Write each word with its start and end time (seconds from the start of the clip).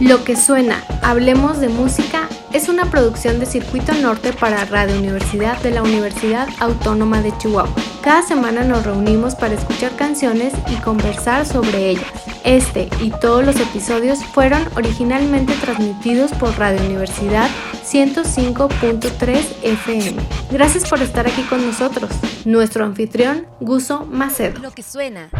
Lo 0.00 0.24
que 0.24 0.36
suena, 0.36 0.82
Hablemos 1.02 1.60
de 1.60 1.68
Música, 1.68 2.28
es 2.52 2.68
una 2.68 2.90
producción 2.90 3.38
de 3.38 3.46
Circuito 3.46 3.92
Norte 3.94 4.32
para 4.32 4.64
Radio 4.64 4.98
Universidad 4.98 5.60
de 5.62 5.70
la 5.70 5.82
Universidad 5.82 6.48
Autónoma 6.58 7.22
de 7.22 7.36
Chihuahua. 7.38 7.72
Cada 8.02 8.22
semana 8.22 8.64
nos 8.64 8.84
reunimos 8.84 9.34
para 9.34 9.54
escuchar 9.54 9.94
canciones 9.96 10.52
y 10.70 10.76
conversar 10.76 11.46
sobre 11.46 11.90
ellas. 11.90 12.10
Este 12.44 12.88
y 13.00 13.10
todos 13.10 13.44
los 13.44 13.56
episodios 13.56 14.24
fueron 14.24 14.66
originalmente 14.74 15.54
transmitidos 15.54 16.32
por 16.32 16.58
Radio 16.58 16.82
Universidad 16.84 17.48
105.3 17.84 19.44
FM. 19.62 20.16
Gracias 20.50 20.88
por 20.88 21.00
estar 21.00 21.26
aquí 21.26 21.42
con 21.42 21.64
nosotros. 21.64 22.10
Nuestro 22.44 22.84
anfitrión, 22.84 23.46
Guso 23.60 24.04
Macedo. 24.06 24.60
Lo 24.60 24.72
que 24.72 24.82
suena. 24.82 25.30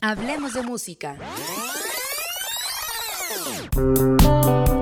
Hablemos 0.00 0.54
de 0.54 0.62
música. 0.62 1.16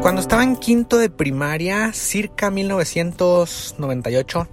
Cuando 0.03 0.21
estaba 0.21 0.43
en 0.43 0.57
quinto 0.57 0.99
de 0.99 1.11
primaria, 1.11 1.93
circa 1.93 2.51
1998, 2.51 4.49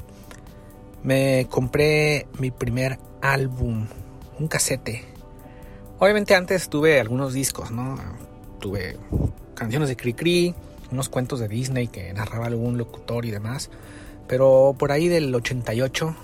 me 1.03 1.47
compré 1.49 2.27
mi 2.39 2.51
primer 2.51 2.99
álbum, 3.21 3.87
un 4.39 4.47
casete. 4.47 5.03
Obviamente 5.99 6.35
antes 6.35 6.69
tuve 6.69 6.99
algunos 6.99 7.33
discos, 7.33 7.71
¿no? 7.71 7.97
Tuve 8.59 8.97
canciones 9.55 9.89
de 9.89 9.95
Cricri, 9.95 10.53
unos 10.91 11.09
cuentos 11.09 11.39
de 11.39 11.47
Disney 11.47 11.87
que 11.87 12.13
narraba 12.13 12.45
algún 12.45 12.77
locutor 12.77 13.25
y 13.25 13.31
demás. 13.31 13.69
Pero 14.27 14.75
por 14.77 14.91
ahí 14.91 15.07
del 15.07 15.33
88 15.33 16.15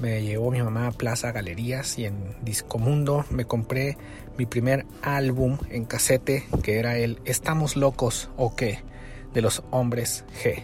me 0.00 0.22
llevó 0.22 0.50
mi 0.50 0.62
mamá 0.62 0.88
a 0.88 0.92
Plaza 0.92 1.32
Galerías 1.32 1.98
y 1.98 2.06
en 2.06 2.34
Discomundo 2.42 3.24
me 3.30 3.44
compré 3.44 3.96
mi 4.36 4.46
primer 4.46 4.86
álbum 5.02 5.58
en 5.68 5.84
casete 5.84 6.46
que 6.62 6.78
era 6.78 6.96
el 6.96 7.20
Estamos 7.24 7.76
locos 7.76 8.30
o 8.36 8.54
qué 8.56 8.82
de 9.34 9.42
los 9.42 9.62
hombres 9.70 10.24
G. 10.42 10.62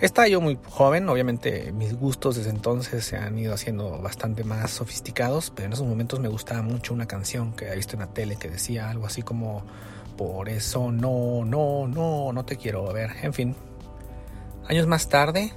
Estaba 0.00 0.26
yo 0.26 0.40
muy 0.40 0.58
joven, 0.68 1.08
obviamente 1.08 1.70
mis 1.72 1.94
gustos 1.94 2.34
desde 2.34 2.50
entonces 2.50 3.04
se 3.04 3.16
han 3.16 3.38
ido 3.38 3.54
haciendo 3.54 4.00
bastante 4.00 4.42
más 4.42 4.72
sofisticados, 4.72 5.52
pero 5.54 5.66
en 5.66 5.74
esos 5.74 5.86
momentos 5.86 6.18
me 6.18 6.28
gustaba 6.28 6.60
mucho 6.62 6.92
una 6.92 7.06
canción 7.06 7.52
que 7.52 7.66
había 7.66 7.76
visto 7.76 7.94
en 7.94 8.00
la 8.00 8.08
tele 8.08 8.34
que 8.34 8.48
decía 8.48 8.90
algo 8.90 9.06
así 9.06 9.22
como 9.22 9.62
por 10.16 10.48
eso 10.48 10.90
no, 10.90 11.44
no, 11.44 11.86
no, 11.86 12.32
no 12.32 12.44
te 12.44 12.56
quiero 12.56 12.92
ver. 12.92 13.12
En 13.22 13.32
fin, 13.32 13.54
años 14.66 14.86
más 14.88 15.08
tarde, 15.08 15.52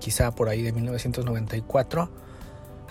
quizá 0.00 0.32
por 0.32 0.48
ahí 0.48 0.62
de 0.62 0.72
1994, 0.72 2.10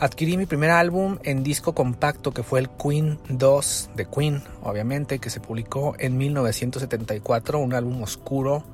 adquirí 0.03 0.35
mi 0.35 0.45
primer 0.45 0.69
álbum 0.69 1.17
en 1.23 1.43
disco 1.43 1.73
compacto 1.73 2.33
que 2.33 2.43
fue 2.43 2.59
el 2.59 2.69
Queen 2.69 3.19
2 3.29 3.91
de 3.95 4.05
Queen, 4.05 4.43
obviamente, 4.61 5.19
que 5.19 5.29
se 5.29 5.39
publicó 5.39 5.95
en 5.97 6.17
1974, 6.17 7.57
un 7.57 7.73
álbum 7.73 8.03
oscuro, 8.03 8.65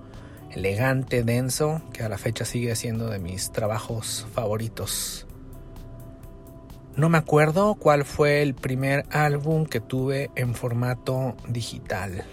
elegante, 0.50 1.24
denso, 1.24 1.84
que 1.94 2.02
a 2.02 2.10
la 2.10 2.18
fecha 2.18 2.46
sigue 2.46 2.76
siendo 2.76 3.10
de 3.10 3.20
mis 3.20 3.52
trabajos 3.52 4.26
favoritos. 4.34 5.28
No 6.96 7.10
me 7.10 7.20
acuerdo 7.20 7.76
cuál 7.76 8.06
fue 8.06 8.42
el 8.42 8.56
primer 8.56 9.06
álbum 9.12 9.68
que 9.68 9.80
tuve 9.80 10.32
en 10.36 10.56
formato 10.56 11.36
digital. 11.48 12.26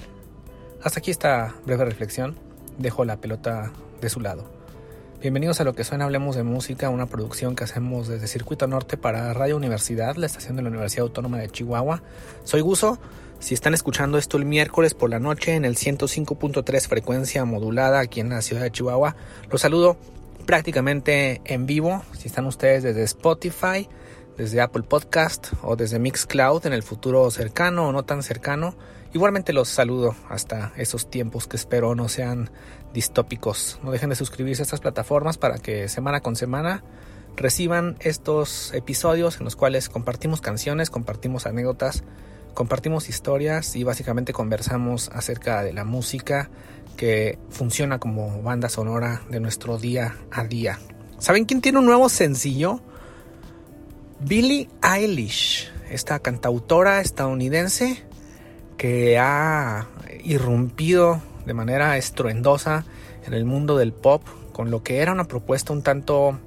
Hasta 0.83 1.01
aquí 1.01 1.11
esta 1.11 1.55
breve 1.67 1.85
reflexión. 1.85 2.39
Dejo 2.79 3.05
la 3.05 3.19
pelota 3.19 3.73
de 4.01 4.09
su 4.09 4.21
lado. 4.21 4.56
Bienvenidos 5.21 5.63
a 5.63 5.65
lo 5.65 5.75
que 5.75 5.83
suena 5.83 6.05
Hablemos 6.05 6.37
de 6.37 6.43
Música, 6.43 6.91
una 6.91 7.07
producción 7.07 7.57
que 7.57 7.65
hacemos 7.65 8.07
desde 8.07 8.27
Circuito 8.27 8.67
Norte 8.67 8.99
para 8.99 9.33
Radio 9.33 9.57
Universidad, 9.57 10.15
la 10.17 10.27
estación 10.27 10.57
de 10.57 10.63
la 10.63 10.69
Universidad 10.69 11.05
Autónoma 11.05 11.39
de 11.39 11.49
Chihuahua. 11.49 12.03
Soy 12.45 12.61
Guso. 12.61 12.99
Si 13.39 13.55
están 13.55 13.73
escuchando 13.73 14.19
esto 14.19 14.37
el 14.37 14.45
miércoles 14.45 14.93
por 14.93 15.09
la 15.09 15.19
noche 15.19 15.55
en 15.55 15.65
el 15.65 15.77
105.3 15.77 16.87
frecuencia 16.87 17.47
modulada 17.47 18.01
aquí 18.01 18.21
en 18.21 18.29
la 18.29 18.43
ciudad 18.43 18.61
de 18.61 18.71
Chihuahua, 18.71 19.17
los 19.51 19.63
saludo 19.63 19.97
prácticamente 20.45 21.41
en 21.47 21.65
vivo. 21.65 22.03
Si 22.19 22.29
están 22.29 22.45
ustedes 22.45 22.83
desde 22.83 23.03
Spotify, 23.05 23.89
desde 24.37 24.61
Apple 24.61 24.83
Podcast 24.83 25.49
o 25.63 25.77
desde 25.77 25.99
Mixcloud 25.99 26.67
en 26.67 26.75
el 26.75 26.83
futuro 26.83 27.31
cercano 27.31 27.89
o 27.89 27.93
no 27.93 28.05
tan 28.05 28.23
cercano, 28.23 28.77
igualmente 29.17 29.55
los 29.55 29.69
saludo 29.69 30.15
hasta 30.29 30.73
esos 30.77 31.11
tiempos 31.11 31.47
que 31.47 31.57
espero 31.57 31.95
no 31.95 32.09
sean 32.09 32.51
distópicos. 32.93 33.81
No 33.83 33.91
dejen 33.91 34.11
de 34.11 34.15
suscribirse 34.17 34.63
a 34.63 34.65
estas 34.65 34.81
plataformas 34.81 35.39
para 35.39 35.59
que 35.59 35.89
semana 35.89 36.21
con 36.21 36.37
semana 36.37 36.85
reciban 37.35 37.97
estos 38.01 38.75
episodios 38.75 39.39
en 39.39 39.45
los 39.45 39.57
cuales 39.57 39.89
compartimos 39.89 40.43
canciones, 40.43 40.91
compartimos 40.91 41.47
anécdotas, 41.47 42.05
compartimos 42.53 43.09
historias 43.09 43.75
y 43.75 43.85
básicamente 43.85 44.35
conversamos 44.35 45.09
acerca 45.13 45.63
de 45.63 45.73
la 45.73 45.85
música 45.85 46.51
que 46.99 47.39
funciona 47.49 47.99
como 47.99 48.43
banda 48.43 48.69
sonora 48.69 49.23
de 49.31 49.41
nuestro 49.41 49.79
día 49.79 50.17
a 50.31 50.45
día. 50.45 50.79
¿Saben 51.19 51.47
quién 51.47 51.63
tiene 51.63 51.79
un 51.79 51.87
nuevo 51.87 52.11
sencillo? 52.11 52.81
Billie 54.21 54.69
Eilish, 54.83 55.71
esta 55.91 56.19
cantautora 56.19 57.01
estadounidense 57.01 58.05
que 58.77 59.19
ha 59.19 59.87
irrumpido 60.25 61.21
de 61.45 61.55
manera 61.55 61.97
estruendosa 61.97 62.85
en 63.27 63.35
el 63.35 63.45
mundo 63.45 63.77
del 63.77 63.93
pop 63.93 64.23
con 64.53 64.71
lo 64.71 64.83
que 64.83 64.99
era 64.99 65.13
una 65.13 65.25
propuesta 65.25 65.73
un 65.73 65.83
tanto 65.83 66.39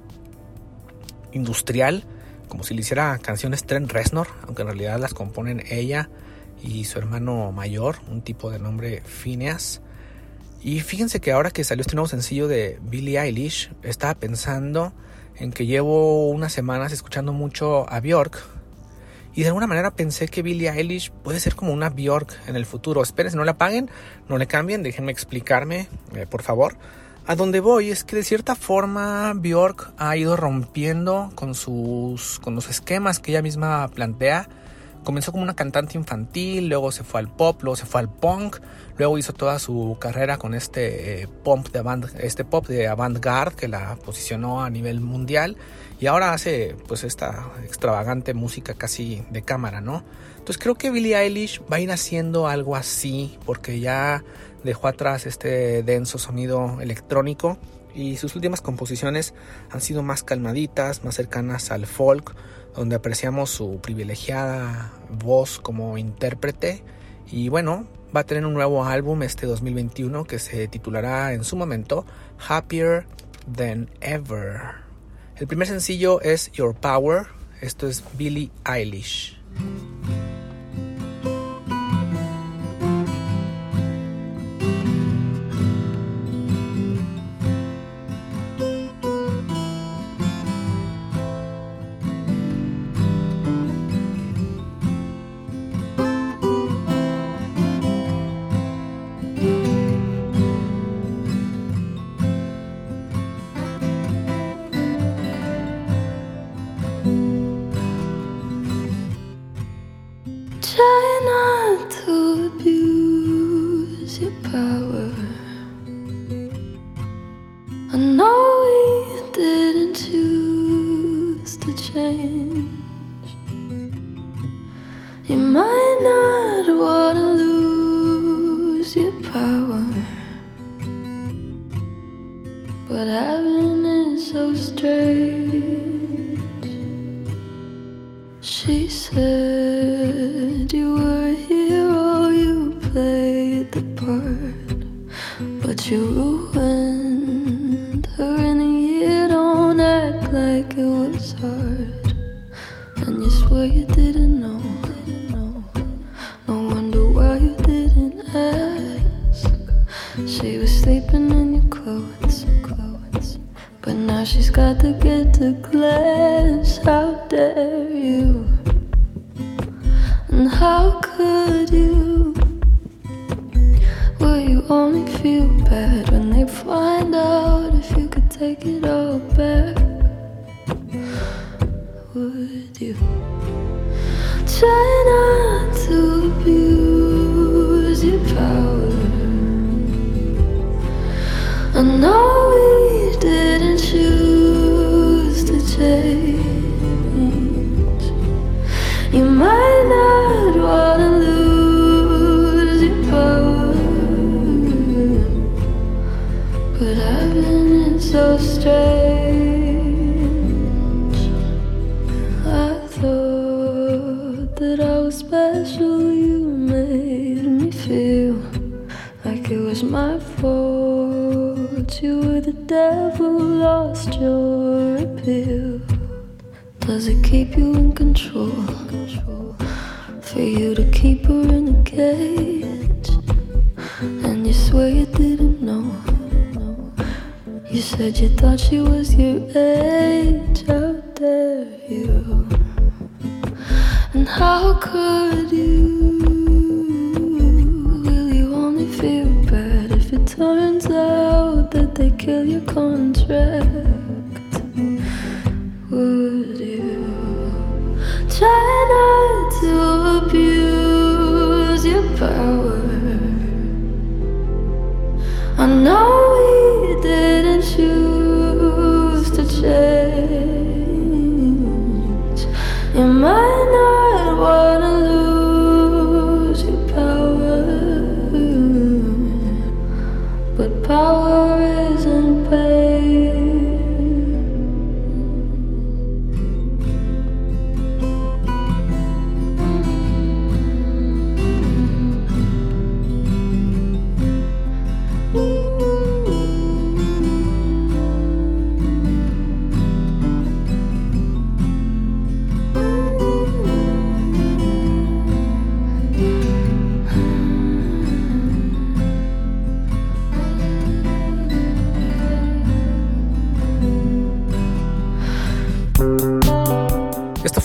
industrial, 1.32 2.04
como 2.48 2.64
si 2.64 2.74
le 2.74 2.80
hiciera 2.80 3.18
canciones 3.18 3.64
Trent 3.64 3.90
Reznor, 3.92 4.26
aunque 4.44 4.62
en 4.62 4.68
realidad 4.68 4.98
las 4.98 5.14
componen 5.14 5.62
ella 5.70 6.10
y 6.62 6.84
su 6.84 6.98
hermano 6.98 7.52
mayor, 7.52 7.96
un 8.10 8.22
tipo 8.22 8.50
de 8.50 8.58
nombre 8.58 9.02
Phineas. 9.02 9.80
Y 10.60 10.80
fíjense 10.80 11.20
que 11.20 11.32
ahora 11.32 11.50
que 11.50 11.64
salió 11.64 11.82
este 11.82 11.94
nuevo 11.94 12.08
sencillo 12.08 12.48
de 12.48 12.78
Billie 12.82 13.18
Eilish, 13.18 13.70
estaba 13.82 14.14
pensando 14.14 14.92
en 15.36 15.52
que 15.52 15.66
llevo 15.66 16.28
unas 16.28 16.52
semanas 16.52 16.92
escuchando 16.92 17.32
mucho 17.32 17.88
a 17.88 18.00
Bjork, 18.00 18.44
y 19.34 19.42
de 19.42 19.48
alguna 19.48 19.66
manera 19.66 19.92
pensé 19.92 20.28
que 20.28 20.42
Billie 20.42 20.70
Eilish 20.70 21.10
puede 21.10 21.40
ser 21.40 21.54
como 21.54 21.72
una 21.72 21.90
Bjork 21.90 22.36
en 22.46 22.56
el 22.56 22.66
futuro. 22.66 23.02
Esperen, 23.02 23.34
no 23.36 23.44
la 23.44 23.58
paguen, 23.58 23.90
no 24.28 24.38
le 24.38 24.46
cambien, 24.46 24.82
déjenme 24.82 25.12
explicarme, 25.12 25.88
eh, 26.14 26.26
por 26.28 26.42
favor. 26.42 26.76
A 27.26 27.36
donde 27.36 27.60
voy 27.60 27.90
es 27.90 28.02
que 28.02 28.16
de 28.16 28.24
cierta 28.24 28.56
forma 28.56 29.32
Bjork 29.36 29.92
ha 29.98 30.16
ido 30.16 30.36
rompiendo 30.36 31.30
con 31.36 31.54
sus 31.54 32.40
con 32.40 32.56
los 32.56 32.68
esquemas 32.68 33.20
que 33.20 33.30
ella 33.30 33.42
misma 33.42 33.88
plantea. 33.88 34.48
Comenzó 35.04 35.30
como 35.30 35.44
una 35.44 35.54
cantante 35.54 35.96
infantil, 35.96 36.68
luego 36.68 36.92
se 36.92 37.04
fue 37.04 37.20
al 37.20 37.28
pop, 37.28 37.62
luego 37.62 37.76
se 37.76 37.86
fue 37.86 38.00
al 38.00 38.10
punk, 38.10 38.58
luego 38.98 39.16
hizo 39.16 39.32
toda 39.32 39.58
su 39.58 39.96
carrera 39.98 40.36
con 40.36 40.54
este, 40.54 41.22
eh, 41.22 41.28
de 41.72 41.78
avant, 41.78 42.06
este 42.18 42.44
pop 42.44 42.66
de 42.66 42.86
avant-garde 42.86 43.56
que 43.56 43.68
la 43.68 43.96
posicionó 43.96 44.62
a 44.62 44.68
nivel 44.68 45.00
mundial 45.00 45.56
y 46.00 46.06
ahora 46.06 46.32
hace 46.32 46.74
pues 46.88 47.04
esta 47.04 47.52
extravagante 47.62 48.32
música 48.32 48.74
casi 48.74 49.22
de 49.30 49.42
cámara, 49.42 49.82
¿no? 49.82 50.02
Entonces 50.32 50.58
creo 50.58 50.74
que 50.74 50.90
Billie 50.90 51.14
Eilish 51.14 51.60
va 51.70 51.76
a 51.76 51.80
ir 51.80 51.92
haciendo 51.92 52.48
algo 52.48 52.74
así 52.74 53.38
porque 53.44 53.80
ya 53.80 54.24
dejó 54.64 54.88
atrás 54.88 55.26
este 55.26 55.82
denso 55.82 56.18
sonido 56.18 56.80
electrónico 56.80 57.58
y 57.94 58.16
sus 58.16 58.34
últimas 58.34 58.62
composiciones 58.62 59.34
han 59.70 59.82
sido 59.82 60.02
más 60.02 60.22
calmaditas, 60.22 61.04
más 61.04 61.16
cercanas 61.16 61.70
al 61.70 61.86
folk, 61.86 62.34
donde 62.74 62.96
apreciamos 62.96 63.50
su 63.50 63.80
privilegiada 63.80 64.92
voz 65.10 65.60
como 65.60 65.98
intérprete 65.98 66.82
y 67.30 67.50
bueno, 67.50 67.86
va 68.16 68.20
a 68.20 68.24
tener 68.24 68.46
un 68.46 68.54
nuevo 68.54 68.84
álbum 68.84 69.22
este 69.22 69.46
2021 69.46 70.24
que 70.24 70.38
se 70.38 70.66
titulará 70.66 71.34
en 71.34 71.44
su 71.44 71.56
momento 71.56 72.06
Happier 72.48 73.06
Than 73.54 73.90
Ever. 74.00 74.89
El 75.40 75.46
primer 75.46 75.66
sencillo 75.66 76.20
es 76.20 76.52
Your 76.52 76.74
Power, 76.74 77.28
esto 77.62 77.88
es 77.88 78.04
Billie 78.18 78.50
Eilish. 78.62 79.40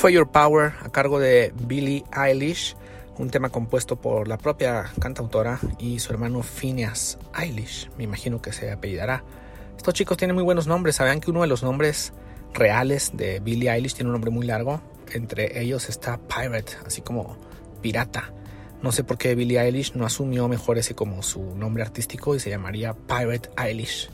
Your 0.10 0.28
Power 0.28 0.74
a 0.82 0.90
cargo 0.90 1.20
de 1.20 1.54
Billie 1.64 2.04
Eilish, 2.12 2.76
un 3.18 3.30
tema 3.30 3.50
compuesto 3.50 3.96
por 3.96 4.28
la 4.28 4.38
propia 4.38 4.92
cantautora 5.00 5.60
y 5.80 6.00
su 6.00 6.12
hermano 6.12 6.44
Phineas 6.44 7.18
Eilish, 7.38 7.90
me 7.98 8.04
imagino 8.04 8.42
que 8.42 8.52
se 8.52 8.72
apellidará. 8.72 9.24
Estos 9.78 9.94
chicos 9.94 10.18
tienen 10.18 10.36
muy 10.36 10.44
buenos 10.44 10.68
nombres, 10.68 10.96
sabían 10.98 11.20
que 11.20 11.32
uno 11.32 11.42
de 11.42 11.48
los 11.48 11.64
nombres 11.64 12.14
reales 12.54 13.12
de 13.14 13.40
Billie 13.40 13.72
Eilish 13.72 13.96
tiene 13.96 14.10
un 14.10 14.14
nombre 14.14 14.32
muy 14.32 14.46
largo, 14.46 14.82
entre 15.12 15.62
ellos 15.62 15.90
está 15.90 16.18
Pirate, 16.18 16.74
así 16.86 17.02
como 17.02 17.38
pirata. 17.82 18.32
No 18.82 18.92
sé 18.92 19.04
por 19.04 19.18
qué 19.18 19.34
Billie 19.36 19.60
Eilish 19.60 19.94
no 19.96 20.06
asumió 20.06 20.48
mejor 20.48 20.78
ese 20.78 20.94
como 20.94 21.24
su 21.24 21.56
nombre 21.56 21.84
artístico 21.84 22.36
y 22.36 22.40
se 22.40 22.50
llamaría 22.50 22.94
Pirate 22.94 23.50
Eilish. 23.58 24.10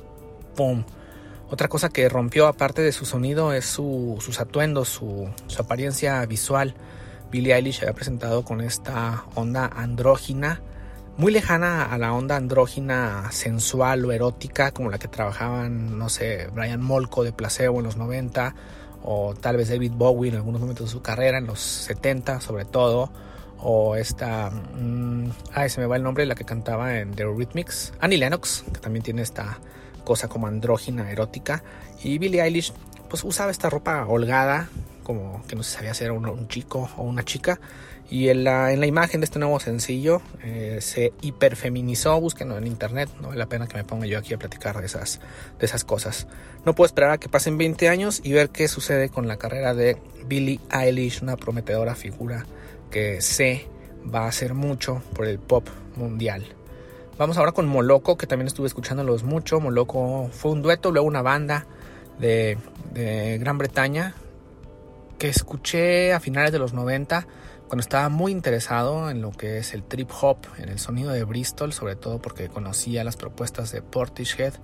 ¡Pum! 0.55 0.83
Otra 1.51 1.67
cosa 1.67 1.89
que 1.89 2.07
rompió 2.07 2.47
aparte 2.47 2.81
de 2.81 2.93
su 2.93 3.05
sonido 3.05 3.51
es 3.51 3.65
su, 3.65 4.17
sus 4.21 4.39
atuendos, 4.39 4.87
su, 4.87 5.29
su, 5.47 5.61
apariencia 5.61 6.25
visual. 6.25 6.75
Billie 7.29 7.53
Eilish 7.53 7.81
había 7.81 7.91
presentado 7.91 8.45
con 8.45 8.61
esta 8.61 9.25
onda 9.35 9.65
andrógina, 9.65 10.61
muy 11.17 11.33
lejana 11.33 11.83
a 11.83 11.97
la 11.97 12.13
onda 12.13 12.37
andrógina 12.37 13.29
sensual 13.33 14.05
o 14.05 14.13
erótica 14.13 14.71
como 14.71 14.89
la 14.89 14.97
que 14.97 15.09
trabajaban, 15.09 15.99
no 15.99 16.07
sé, 16.07 16.47
Brian 16.53 16.81
Molko 16.81 17.25
de 17.25 17.33
Placebo 17.33 17.79
en 17.79 17.85
los 17.85 17.97
90 17.97 18.55
o 19.03 19.33
tal 19.33 19.57
vez 19.57 19.67
David 19.67 19.91
Bowie 19.93 20.29
en 20.29 20.37
algunos 20.37 20.61
momentos 20.61 20.85
de 20.85 20.91
su 20.93 21.01
carrera, 21.01 21.37
en 21.37 21.47
los 21.47 21.59
70 21.59 22.39
sobre 22.39 22.63
todo, 22.63 23.11
o 23.59 23.97
esta, 23.97 24.51
mmm, 24.51 25.25
ay 25.53 25.69
se 25.69 25.81
me 25.81 25.87
va 25.87 25.97
el 25.97 26.03
nombre, 26.03 26.25
la 26.25 26.35
que 26.35 26.45
cantaba 26.45 26.97
en 26.97 27.11
The 27.11 27.25
Rhythmics, 27.25 27.91
Annie 27.99 28.17
Lennox, 28.17 28.63
que 28.71 28.79
también 28.79 29.03
tiene 29.03 29.21
esta 29.21 29.59
cosa 30.11 30.27
como 30.27 30.47
andrógina, 30.47 31.09
erótica. 31.09 31.63
Y 32.03 32.17
Billie 32.17 32.41
Eilish 32.41 32.73
pues 33.09 33.23
usaba 33.23 33.49
esta 33.49 33.69
ropa 33.69 34.05
holgada, 34.05 34.67
como 35.03 35.41
que 35.47 35.55
no 35.55 35.63
se 35.63 35.71
sabía 35.71 35.93
si 35.93 36.03
un 36.03 36.49
chico 36.49 36.89
o 36.97 37.03
una 37.03 37.23
chica. 37.23 37.61
Y 38.09 38.27
en 38.27 38.43
la, 38.43 38.73
en 38.73 38.81
la, 38.81 38.87
imagen 38.87 39.21
de 39.21 39.25
este 39.25 39.39
nuevo 39.39 39.57
sencillo 39.61 40.21
eh, 40.43 40.79
se 40.81 41.13
hiperfeminizó, 41.21 42.19
búsquenlo 42.19 42.57
en 42.57 42.67
internet, 42.67 43.09
no 43.21 43.29
vale 43.29 43.39
la 43.39 43.45
pena 43.45 43.67
que 43.67 43.77
me 43.77 43.85
ponga 43.85 44.05
yo 44.05 44.17
aquí 44.17 44.33
a 44.33 44.37
platicar 44.37 44.77
de 44.81 44.85
esas, 44.85 45.21
de 45.57 45.65
esas 45.65 45.85
cosas. 45.85 46.27
No 46.65 46.75
puedo 46.75 46.87
esperar 46.87 47.11
a 47.11 47.17
que 47.17 47.29
pasen 47.29 47.57
20 47.57 47.87
años 47.87 48.19
y 48.21 48.33
ver 48.33 48.49
qué 48.49 48.67
sucede 48.67 49.07
con 49.07 49.29
la 49.29 49.37
carrera 49.37 49.73
de 49.73 49.95
Billie 50.25 50.59
Eilish, 50.73 51.23
una 51.23 51.37
prometedora 51.37 51.95
figura 51.95 52.45
que 52.91 53.21
sé 53.21 53.65
va 54.13 54.25
a 54.25 54.27
hacer 54.27 54.55
mucho 54.55 55.01
por 55.15 55.25
el 55.25 55.39
pop 55.39 55.69
mundial. 55.95 56.43
Vamos 57.21 57.37
ahora 57.37 57.51
con 57.51 57.67
Moloco, 57.67 58.17
que 58.17 58.25
también 58.25 58.47
estuve 58.47 58.65
escuchándolos 58.65 59.21
mucho. 59.23 59.59
Moloco 59.59 60.29
fue 60.31 60.53
un 60.53 60.63
dueto, 60.63 60.89
luego 60.89 61.07
una 61.07 61.21
banda 61.21 61.67
de, 62.17 62.57
Gran 63.39 63.59
Bretaña 63.59 64.15
que 65.19 65.29
escuché 65.29 66.13
a 66.13 66.19
finales 66.19 66.51
de 66.51 66.57
los 66.57 66.73
90 66.73 67.27
cuando 67.67 67.81
estaba 67.81 68.09
muy 68.09 68.31
interesado 68.31 69.11
en 69.11 69.21
lo 69.21 69.29
que 69.29 69.59
es 69.59 69.75
el 69.75 69.83
trip 69.83 70.09
hop, 70.19 70.37
en 70.57 70.69
el 70.69 70.79
sonido 70.79 71.11
de 71.11 71.23
Bristol, 71.23 71.73
sobre 71.73 71.95
todo 71.95 72.19
porque 72.19 72.49
conocía 72.49 73.03
las 73.03 73.17
propuestas 73.17 73.71
de 73.71 73.83
Portishead 73.83 74.55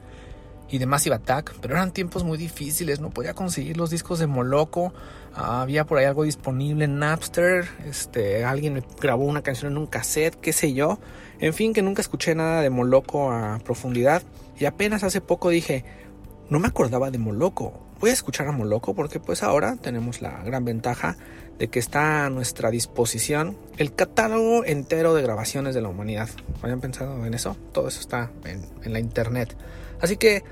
y 0.68 0.80
de 0.80 0.88
Massive 0.88 1.16
Attack, 1.16 1.54
pero 1.62 1.76
eran 1.76 1.92
tiempos 1.92 2.24
muy 2.24 2.40
difíciles, 2.40 3.00
no 3.00 3.12
podía 3.12 3.36
conseguir 3.36 3.78
los 3.78 3.92
discos 3.92 4.18
de 4.18 4.26
Moloco, 4.26 4.94
había 5.36 5.86
por 5.86 6.00
ahí 6.00 6.06
algo 6.06 6.24
disponible 6.24 6.86
en 6.86 6.98
Napster, 6.98 7.70
este, 7.86 8.44
alguien 8.44 8.84
grabó 9.00 9.26
una 9.26 9.44
canción 9.44 9.74
en 9.74 9.78
un 9.78 9.86
cassette, 9.86 10.36
qué 10.42 10.54
sé 10.54 10.74
yo, 10.74 10.98
en 11.40 11.54
fin, 11.54 11.74
que 11.74 11.82
nunca 11.82 12.02
escuché 12.02 12.36
nada 12.36 12.62
de 12.62 12.70
Moloco 12.70 13.32
a 13.32 13.60
profundidad 13.64 14.24
y 14.60 14.66
apenas 14.66 15.04
hace 15.04 15.22
poco 15.22 15.50
dije, 15.50 15.86
no 16.50 16.60
me 16.60 16.68
acordaba 16.68 17.12
de 17.12 17.18
Moloco, 17.18 17.74
voy 18.00 18.12
a 18.12 18.14
escuchar 18.14 18.48
a 18.48 18.52
Moloco 18.52 18.94
porque 18.94 19.20
pues 19.20 19.44
ahora 19.44 19.76
tenemos 19.76 20.22
la 20.22 20.44
gran 20.44 20.66
ventaja 20.66 21.18
de 21.58 21.70
que 21.70 21.80
está 21.80 22.26
a 22.26 22.30
nuestra 22.30 22.70
disposición 22.70 23.58
el 23.78 23.94
catálogo 23.94 24.64
entero 24.64 25.14
de 25.16 25.24
grabaciones 25.24 25.74
de 25.74 25.82
la 25.82 25.90
humanidad. 25.90 26.30
¿Habían 26.62 26.82
pensado 26.82 27.26
en 27.26 27.34
eso? 27.34 27.58
Todo 27.72 27.88
eso 27.88 28.00
está 28.00 28.32
en, 28.46 28.66
en 28.84 28.94
la 28.94 29.00
internet. 29.00 29.56
Así 30.00 30.18
que 30.18 30.44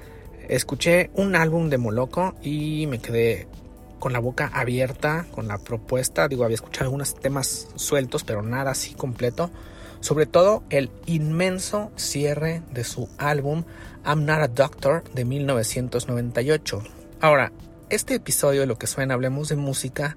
escuché 0.50 1.12
un 1.14 1.36
álbum 1.36 1.70
de 1.70 1.78
Moloco 1.78 2.36
y 2.42 2.88
me 2.88 3.00
quedé 3.00 3.48
con 4.00 4.14
la 4.14 4.20
boca 4.20 4.52
abierta 4.54 5.26
con 5.32 5.48
la 5.48 5.58
propuesta. 5.58 6.28
Digo, 6.28 6.44
había 6.44 6.56
escuchado 6.56 6.86
algunos 6.86 7.16
temas 7.16 7.70
sueltos, 7.76 8.24
pero 8.24 8.42
nada 8.42 8.72
así 8.72 8.94
completo. 8.94 9.50
Sobre 10.06 10.28
todo 10.28 10.62
el 10.70 10.92
inmenso 11.08 11.92
cierre 11.96 12.62
de 12.72 12.84
su 12.84 13.10
álbum 13.18 13.64
I'm 14.06 14.24
Not 14.24 14.40
a 14.40 14.48
Doctor 14.48 15.04
de 15.16 15.26
1998. 15.26 16.84
Ahora, 17.22 17.52
este 17.90 18.14
episodio 18.14 18.62
de 18.62 18.68
lo 18.68 18.78
que 18.78 18.86
suena 18.86 19.16
Hablemos 19.16 19.50
de 19.50 19.56
Música 19.56 20.16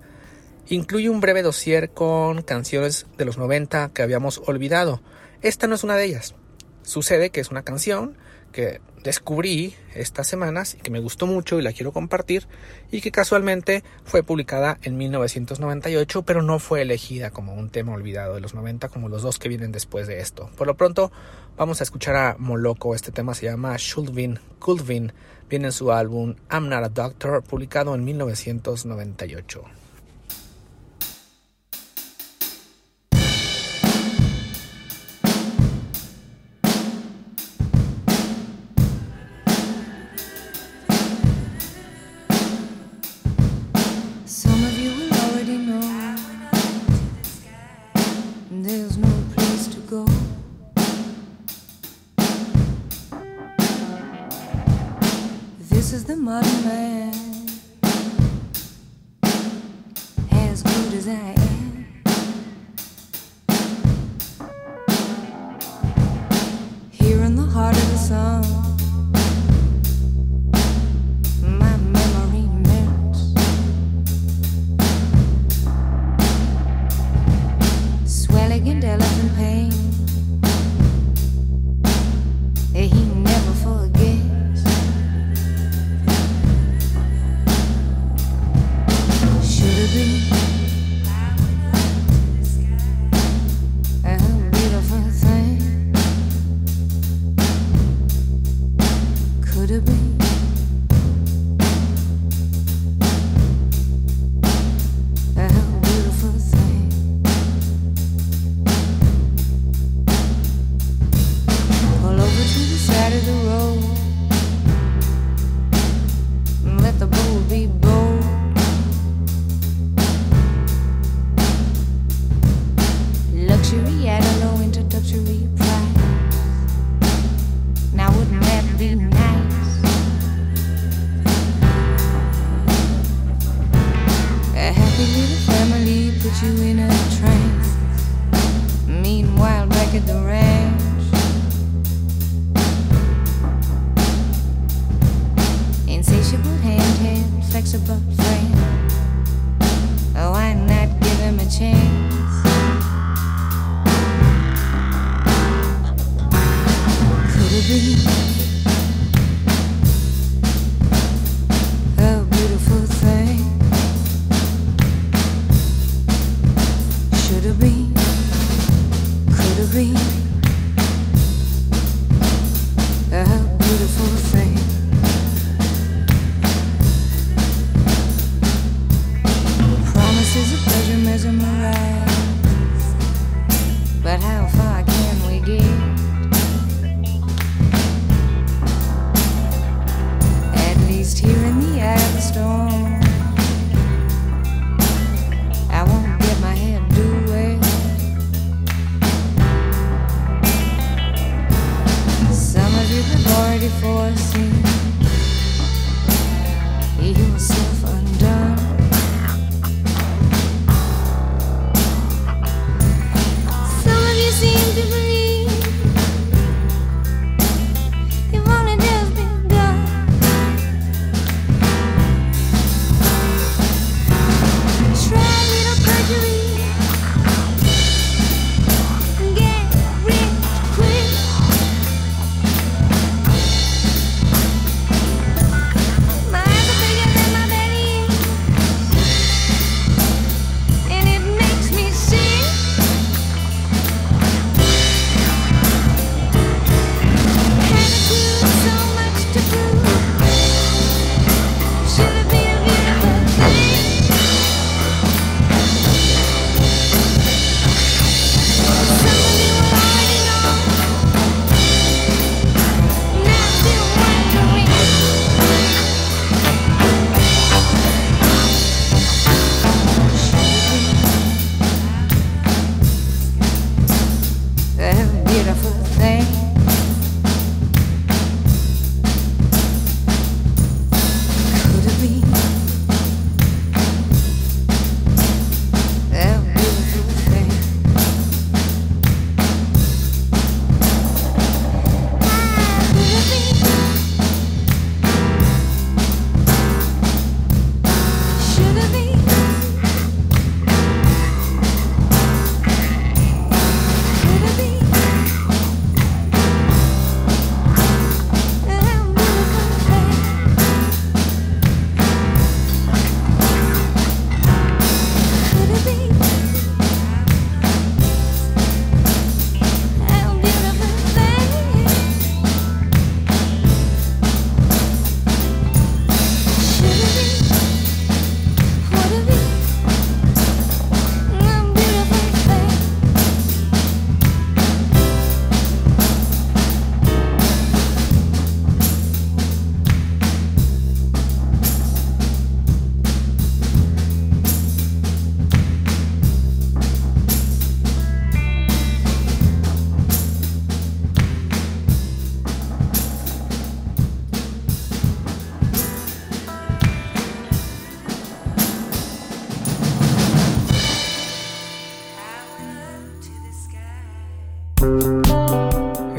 incluye 0.66 1.08
un 1.08 1.22
breve 1.22 1.40
dossier 1.40 1.88
con 1.88 2.42
canciones 2.42 3.06
de 3.16 3.24
los 3.24 3.38
90 3.38 3.88
que 3.94 4.02
habíamos 4.02 4.42
olvidado. 4.44 5.00
Esta 5.40 5.66
no 5.66 5.74
es 5.74 5.84
una 5.84 5.96
de 5.96 6.04
ellas. 6.04 6.34
Sucede 6.82 7.30
que 7.30 7.40
es 7.40 7.50
una 7.50 7.62
canción 7.62 8.18
que 8.52 8.80
descubrí 9.02 9.74
estas 9.94 10.26
semanas 10.26 10.74
y 10.74 10.78
que 10.78 10.90
me 10.90 11.00
gustó 11.00 11.26
mucho 11.26 11.58
y 11.58 11.62
la 11.62 11.72
quiero 11.72 11.92
compartir 11.92 12.46
y 12.90 13.00
que 13.00 13.10
casualmente 13.10 13.84
fue 14.04 14.22
publicada 14.22 14.78
en 14.82 14.96
1998 14.96 16.22
pero 16.22 16.42
no 16.42 16.58
fue 16.58 16.82
elegida 16.82 17.30
como 17.30 17.54
un 17.54 17.70
tema 17.70 17.92
olvidado 17.92 18.34
de 18.34 18.40
los 18.40 18.54
90 18.54 18.88
como 18.88 19.08
los 19.08 19.22
dos 19.22 19.38
que 19.38 19.48
vienen 19.48 19.72
después 19.72 20.06
de 20.06 20.20
esto. 20.20 20.50
Por 20.56 20.66
lo 20.66 20.76
pronto 20.76 21.12
vamos 21.56 21.80
a 21.80 21.84
escuchar 21.84 22.16
a 22.16 22.36
Moloco, 22.38 22.94
este 22.94 23.12
tema 23.12 23.34
se 23.34 23.46
llama 23.46 23.76
Shulvin 23.78 24.40
Kulvin, 24.58 25.12
viene 25.48 25.66
en 25.66 25.72
su 25.72 25.92
álbum 25.92 26.34
I'm 26.50 26.68
Not 26.68 26.84
a 26.84 26.88
Doctor 26.88 27.42
publicado 27.42 27.94
en 27.94 28.04
1998. 28.04 29.64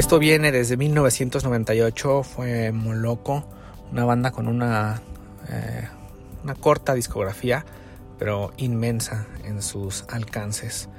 Esto 0.09 0.17
viene 0.17 0.51
desde 0.51 0.75
1998, 0.75 2.23
fue 2.23 2.71
Moloco, 2.71 3.45
una 3.91 4.05
banda 4.05 4.31
con 4.31 4.47
una, 4.47 5.03
eh, 5.47 5.87
una 6.43 6.55
corta 6.55 6.95
discografía, 6.95 7.63
pero 8.17 8.51
inmensa 8.57 9.27
en 9.45 9.61
sus 9.61 10.05
alcances. 10.09 10.89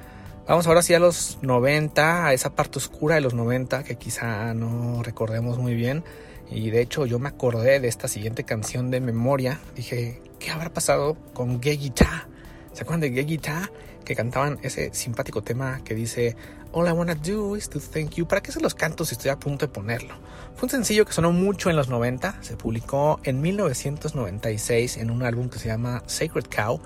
Vamos 0.47 0.65
ahora 0.65 0.81
sí 0.81 0.93
a 0.93 0.99
los 0.99 1.39
90, 1.41 2.27
a 2.27 2.31
esa 2.31 2.51
parte 2.55 2.77
oscura 2.77 3.15
de 3.15 3.19
los 3.19 3.33
90 3.33 3.83
que 3.83 3.97
quizá 3.97 4.53
no 4.53 5.03
recordemos 5.03 5.57
muy 5.57 5.75
bien. 5.75 6.05
Y 6.49 6.69
de 6.69 6.79
hecho 6.79 7.05
yo 7.05 7.19
me 7.19 7.27
acordé 7.27 7.81
de 7.81 7.89
esta 7.89 8.07
siguiente 8.07 8.45
canción 8.45 8.91
de 8.91 9.01
memoria. 9.01 9.59
Dije, 9.75 10.21
¿qué 10.39 10.51
habrá 10.51 10.69
pasado 10.69 11.17
con 11.33 11.59
Gay 11.59 11.75
Guitar? 11.75 12.27
¿Se 12.71 12.83
acuerdan 12.83 13.01
de 13.01 13.09
Gay 13.09 13.25
Guitar? 13.25 13.73
Que 14.05 14.15
cantaban 14.15 14.57
ese 14.63 14.93
simpático 14.93 15.43
tema 15.43 15.81
que 15.83 15.95
dice 15.95 16.37
All 16.73 16.87
I 16.87 16.91
Wanna 16.91 17.15
Do 17.15 17.55
Is 17.55 17.69
To 17.69 17.79
Thank 17.79 18.11
You. 18.11 18.27
¿Para 18.27 18.41
qué 18.41 18.51
se 18.51 18.59
los 18.59 18.75
canto 18.75 19.05
si 19.05 19.15
estoy 19.15 19.31
a 19.31 19.37
punto 19.37 19.65
de 19.65 19.73
ponerlo? 19.73 20.15
Fue 20.55 20.67
un 20.67 20.69
sencillo 20.69 21.05
que 21.05 21.13
sonó 21.13 21.31
mucho 21.31 21.69
en 21.69 21.75
los 21.75 21.89
90. 21.89 22.37
Se 22.41 22.55
publicó 22.55 23.19
en 23.23 23.41
1996 23.41 24.97
en 24.97 25.11
un 25.11 25.23
álbum 25.23 25.49
que 25.49 25.59
se 25.59 25.67
llama 25.67 26.03
Sacred 26.05 26.45
Cow. 26.45 26.79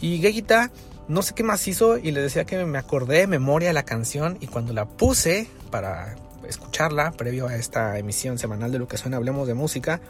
Y 0.00 0.18
Gegita 0.18 0.70
no 1.08 1.22
sé 1.22 1.34
qué 1.34 1.42
más 1.42 1.66
hizo 1.68 1.98
y 1.98 2.10
le 2.10 2.20
decía 2.20 2.44
que 2.44 2.64
me 2.64 2.78
acordé 2.78 3.18
de 3.18 3.26
memoria 3.26 3.72
la 3.72 3.84
canción 3.84 4.38
y 4.40 4.46
cuando 4.46 4.72
la 4.72 4.86
puse 4.86 5.48
para 5.70 6.16
escucharla 6.48 7.12
previo 7.12 7.46
a 7.46 7.56
esta 7.56 7.98
emisión 7.98 8.38
semanal 8.38 8.72
de 8.72 8.78
lo 8.78 8.88
que 8.88 8.96
suena 8.96 9.16
Hablemos 9.16 9.46
de 9.46 9.54
Música, 9.54 10.00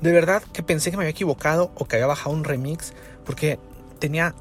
de 0.00 0.12
verdad 0.12 0.42
que 0.52 0.62
pensé 0.62 0.90
que 0.90 0.96
me 0.96 1.04
había 1.04 1.10
equivocado 1.10 1.70
o 1.74 1.86
que 1.86 1.96
había 1.96 2.06
bajado 2.06 2.34
un 2.34 2.44
remix 2.44 2.92
porque 3.24 3.58
tenía 3.98 4.34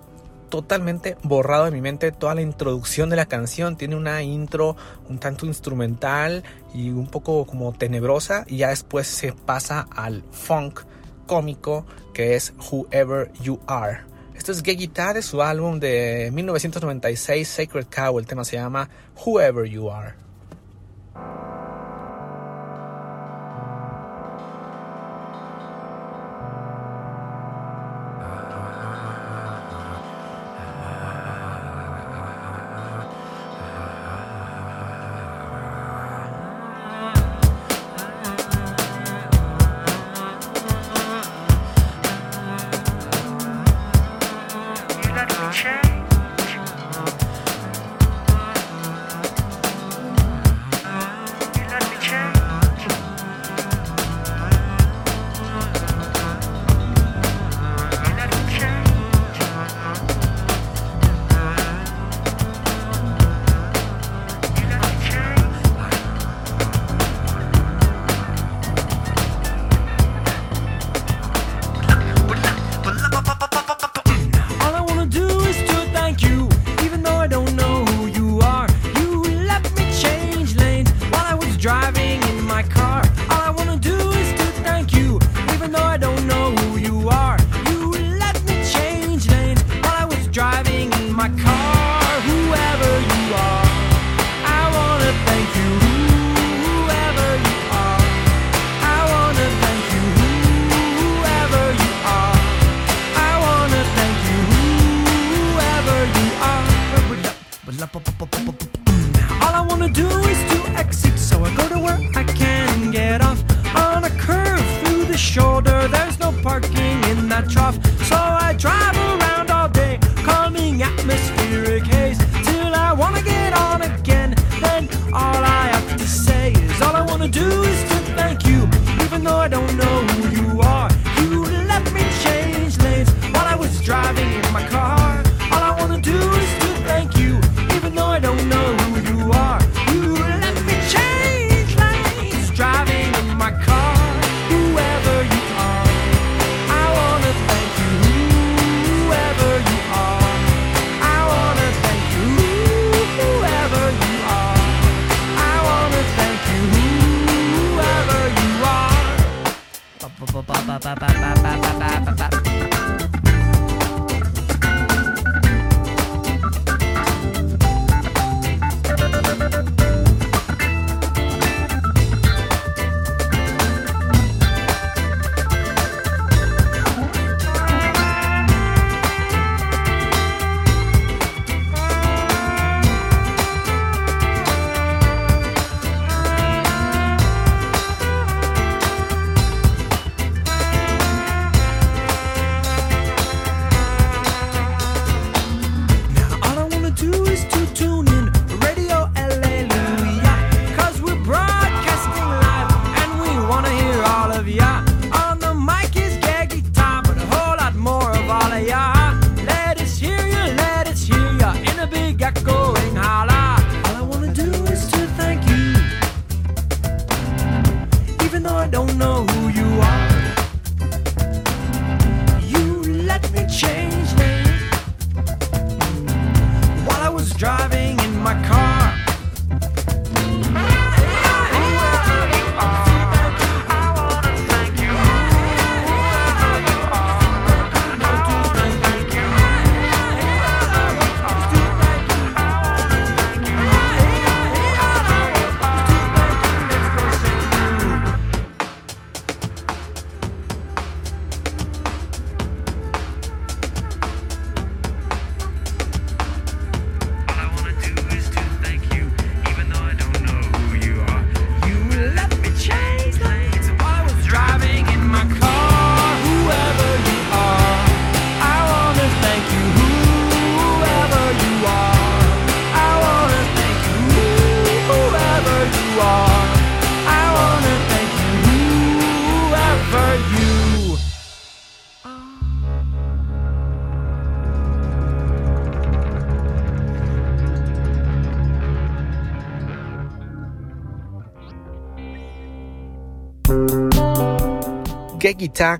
totalmente 0.49 1.17
borrado 1.23 1.65
de 1.65 1.71
mi 1.71 1.81
mente 1.81 2.12
toda 2.12 2.36
la 2.36 2.41
introducción 2.41 3.10
de 3.10 3.15
la 3.15 3.25
canción. 3.25 3.75
Tiene 3.75 3.95
una 3.95 4.21
intro 4.23 4.75
un 5.10 5.19
tanto 5.19 5.45
instrumental 5.45 6.43
y 6.73 6.89
un 6.89 7.08
poco 7.08 7.45
como 7.45 7.73
tenebrosa 7.73 8.45
y 8.47 8.58
ya 8.58 8.69
después 8.69 9.08
se 9.08 9.34
pasa 9.34 9.88
al 9.95 10.23
funk 10.31 10.81
cómico 11.25 11.86
que 12.13 12.36
es 12.36 12.53
Whoever 12.71 13.31
You 13.41 13.60
Are. 13.67 14.01
Esto 14.36 14.51
es 14.51 14.62
Gay 14.62 14.75
Guitar 14.75 15.15
de 15.15 15.21
su 15.21 15.41
álbum 15.41 15.79
de 15.79 16.29
1996 16.34 17.47
Sacred 17.47 17.88
Cow. 17.93 18.19
El 18.19 18.27
tema 18.27 18.43
se 18.43 18.58
llama 18.58 18.89
Whoever 19.25 19.65
You 19.65 19.89
are. 19.89 20.13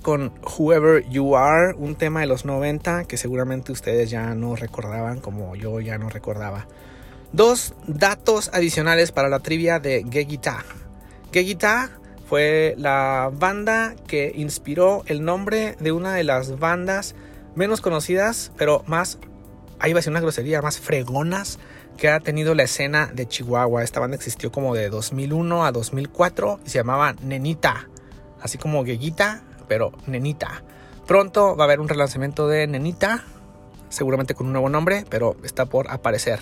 Con 0.02 0.32
Whoever 0.58 1.08
You 1.10 1.36
Are, 1.36 1.74
un 1.78 1.96
tema 1.96 2.20
de 2.20 2.28
los 2.28 2.46
90 2.46 3.06
que 3.06 3.18
seguramente 3.18 3.72
ustedes 3.72 4.10
ya 4.10 4.36
no 4.36 4.56
recordaban 4.56 5.20
como 5.20 5.56
yo 5.56 5.80
ya 5.80 5.98
no 5.98 6.10
recordaba. 6.10 6.68
Dos 7.32 7.74
datos 7.88 8.52
adicionales 8.54 9.12
para 9.12 9.28
la 9.28 9.40
trivia 9.40 9.80
de. 9.80 10.06
Get 10.12 10.28
Guitar 10.28 11.90
fue 12.28 12.76
la 12.78 13.32
banda 13.34 13.96
que 14.08 14.32
inspiró 14.36 15.04
el 15.08 15.26
nombre 15.26 15.76
de 15.80 15.92
una 15.92 16.14
de 16.14 16.24
las 16.24 16.60
bandas 16.60 17.16
menos 17.56 17.82
conocidas, 17.82 18.52
pero 18.58 18.84
más, 18.86 19.18
ahí 19.80 19.94
va 19.94 20.00
a 20.00 20.04
ser 20.04 20.12
una 20.12 20.22
grosería, 20.22 20.62
más 20.62 20.80
fregonas 20.80 21.60
que 21.98 22.10
ha 22.10 22.20
tenido 22.20 22.54
la 22.56 22.64
escena 22.64 23.10
de 23.14 23.28
Chihuahua. 23.28 23.84
Esta 23.84 24.00
banda 24.00 24.16
existió 24.16 24.52
como 24.52 24.76
de 24.76 24.90
2001 24.90 25.66
a 25.66 25.72
2004 25.72 26.60
y 26.66 26.70
se 26.70 26.78
llamaba 26.78 27.16
Nenita 27.22 27.88
así 28.46 28.60
como 28.60 28.86
Geguita, 28.86 29.42
pero 29.68 29.92
Nenita. 30.08 30.64
Pronto 31.08 31.56
va 31.56 31.64
a 31.64 31.68
haber 31.68 31.80
un 31.80 31.88
relanzamiento 31.88 32.48
de 32.48 32.68
Nenita, 32.68 33.24
seguramente 33.90 34.34
con 34.34 34.48
un 34.48 34.54
nuevo 34.54 34.70
nombre, 34.70 35.06
pero 35.10 35.36
está 35.44 35.66
por 35.66 35.92
aparecer. 35.92 36.40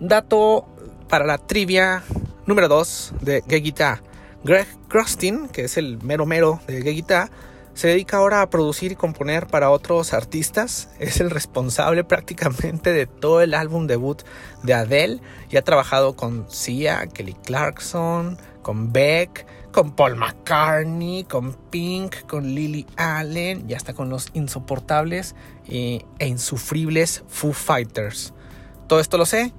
Dato 0.00 0.66
para 1.08 1.24
la 1.24 1.38
trivia 1.38 2.02
número 2.46 2.68
2 2.68 3.14
de 3.20 3.42
Geguita. 3.48 4.02
Greg 4.42 4.66
Crostin, 4.88 5.48
que 5.48 5.64
es 5.64 5.76
el 5.78 6.02
mero 6.02 6.26
mero 6.26 6.60
de 6.66 6.82
Geguita, 6.82 7.30
se 7.74 7.88
dedica 7.88 8.18
ahora 8.18 8.40
a 8.40 8.50
producir 8.50 8.92
y 8.92 8.96
componer 8.96 9.46
para 9.48 9.70
otros 9.70 10.12
artistas. 10.12 10.88
Es 10.98 11.20
el 11.20 11.30
responsable 11.30 12.04
prácticamente 12.04 12.92
de 12.92 13.06
todo 13.06 13.40
el 13.40 13.54
álbum 13.54 13.86
debut 13.86 14.22
de 14.62 14.74
Adele 14.74 15.20
y 15.50 15.56
ha 15.56 15.62
trabajado 15.62 16.14
con 16.14 16.46
Sia, 16.50 17.06
Kelly 17.06 17.34
Clarkson, 17.34 18.38
con 18.62 18.92
Beck, 18.92 19.46
con 19.74 19.90
Paul 19.90 20.14
McCartney, 20.14 21.24
con 21.24 21.52
Pink, 21.52 22.26
con 22.28 22.54
Lily 22.54 22.86
Allen 22.94 23.68
y 23.68 23.74
hasta 23.74 23.92
con 23.92 24.08
los 24.08 24.28
insoportables 24.32 25.34
e 25.66 26.04
insufribles 26.20 27.24
Foo 27.26 27.52
Fighters. 27.52 28.32
Todo 28.86 29.00
esto 29.00 29.18
lo 29.18 29.26
sé 29.26 29.52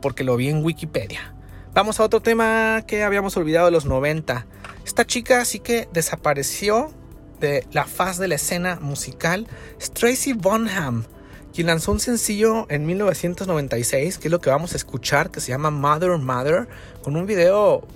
porque 0.00 0.24
lo 0.24 0.38
vi 0.38 0.48
en 0.48 0.64
Wikipedia. 0.64 1.34
Vamos 1.74 2.00
a 2.00 2.04
otro 2.04 2.20
tema 2.20 2.84
que 2.86 3.04
habíamos 3.04 3.36
olvidado 3.36 3.66
de 3.66 3.72
los 3.72 3.84
90. 3.84 4.46
Esta 4.86 5.06
chica 5.06 5.44
sí 5.44 5.58
que 5.58 5.88
desapareció 5.92 6.90
de 7.38 7.66
la 7.70 7.84
faz 7.84 8.16
de 8.16 8.28
la 8.28 8.36
escena 8.36 8.78
musical. 8.80 9.46
Es 9.78 9.90
Tracy 9.90 10.32
Bonham, 10.32 11.04
quien 11.52 11.66
lanzó 11.66 11.92
un 11.92 12.00
sencillo 12.00 12.64
en 12.70 12.86
1996, 12.86 14.16
que 14.16 14.28
es 14.28 14.32
lo 14.32 14.40
que 14.40 14.48
vamos 14.48 14.72
a 14.72 14.76
escuchar, 14.78 15.30
que 15.30 15.40
se 15.40 15.50
llama 15.50 15.70
Mother 15.70 16.16
Mother, 16.16 16.66
con 17.02 17.14
un 17.14 17.26
video 17.26 17.86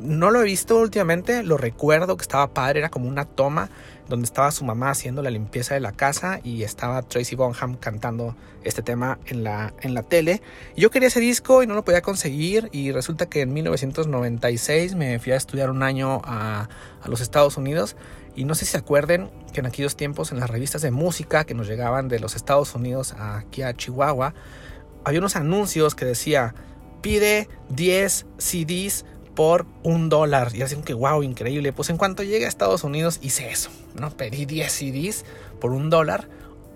no 0.00 0.30
lo 0.30 0.40
he 0.40 0.44
visto 0.44 0.78
últimamente, 0.78 1.42
lo 1.42 1.56
recuerdo 1.56 2.16
que 2.16 2.22
estaba 2.22 2.52
padre, 2.52 2.80
era 2.80 2.88
como 2.88 3.08
una 3.08 3.24
toma 3.24 3.70
donde 4.08 4.26
estaba 4.26 4.50
su 4.50 4.64
mamá 4.64 4.90
haciendo 4.90 5.22
la 5.22 5.30
limpieza 5.30 5.74
de 5.74 5.80
la 5.80 5.92
casa 5.92 6.40
y 6.42 6.64
estaba 6.64 7.02
Tracy 7.02 7.36
Bonham 7.36 7.76
cantando 7.76 8.36
este 8.64 8.82
tema 8.82 9.18
en 9.26 9.44
la, 9.44 9.72
en 9.80 9.94
la 9.94 10.02
tele. 10.02 10.42
yo 10.76 10.90
quería 10.90 11.08
ese 11.08 11.20
disco 11.20 11.62
y 11.62 11.66
no 11.66 11.74
lo 11.74 11.84
podía 11.84 12.02
conseguir 12.02 12.68
y 12.72 12.92
resulta 12.92 13.26
que 13.26 13.40
en 13.40 13.52
1996 13.52 14.94
me 14.94 15.18
fui 15.18 15.32
a 15.32 15.36
estudiar 15.36 15.70
un 15.70 15.82
año 15.82 16.20
a, 16.24 16.68
a 17.00 17.08
los 17.08 17.20
Estados 17.20 17.56
Unidos 17.56 17.96
y 18.34 18.44
no 18.44 18.54
sé 18.54 18.64
si 18.64 18.72
se 18.72 18.78
acuerden 18.78 19.30
que 19.52 19.60
en 19.60 19.66
aquellos 19.66 19.96
tiempos 19.96 20.32
en 20.32 20.40
las 20.40 20.50
revistas 20.50 20.82
de 20.82 20.90
música 20.90 21.44
que 21.44 21.54
nos 21.54 21.68
llegaban 21.68 22.08
de 22.08 22.18
los 22.18 22.34
Estados 22.34 22.74
Unidos 22.74 23.14
aquí 23.18 23.62
a 23.62 23.74
Chihuahua, 23.74 24.34
había 25.04 25.20
unos 25.20 25.36
anuncios 25.36 25.94
que 25.94 26.04
decía 26.04 26.54
pide 27.02 27.48
10 27.70 28.26
CDs 28.38 29.04
por 29.34 29.66
un 29.82 30.08
dólar. 30.08 30.54
Y 30.54 30.62
así 30.62 30.76
que, 30.76 30.94
wow, 30.94 31.22
increíble. 31.22 31.72
Pues 31.72 31.90
en 31.90 31.96
cuanto 31.96 32.22
llegué 32.22 32.44
a 32.44 32.48
Estados 32.48 32.84
Unidos 32.84 33.18
hice 33.22 33.50
eso, 33.50 33.70
¿no? 33.98 34.10
Pedí 34.10 34.46
10 34.46 34.72
CDs 34.72 35.24
por 35.60 35.72
un 35.72 35.90
dólar. 35.90 36.28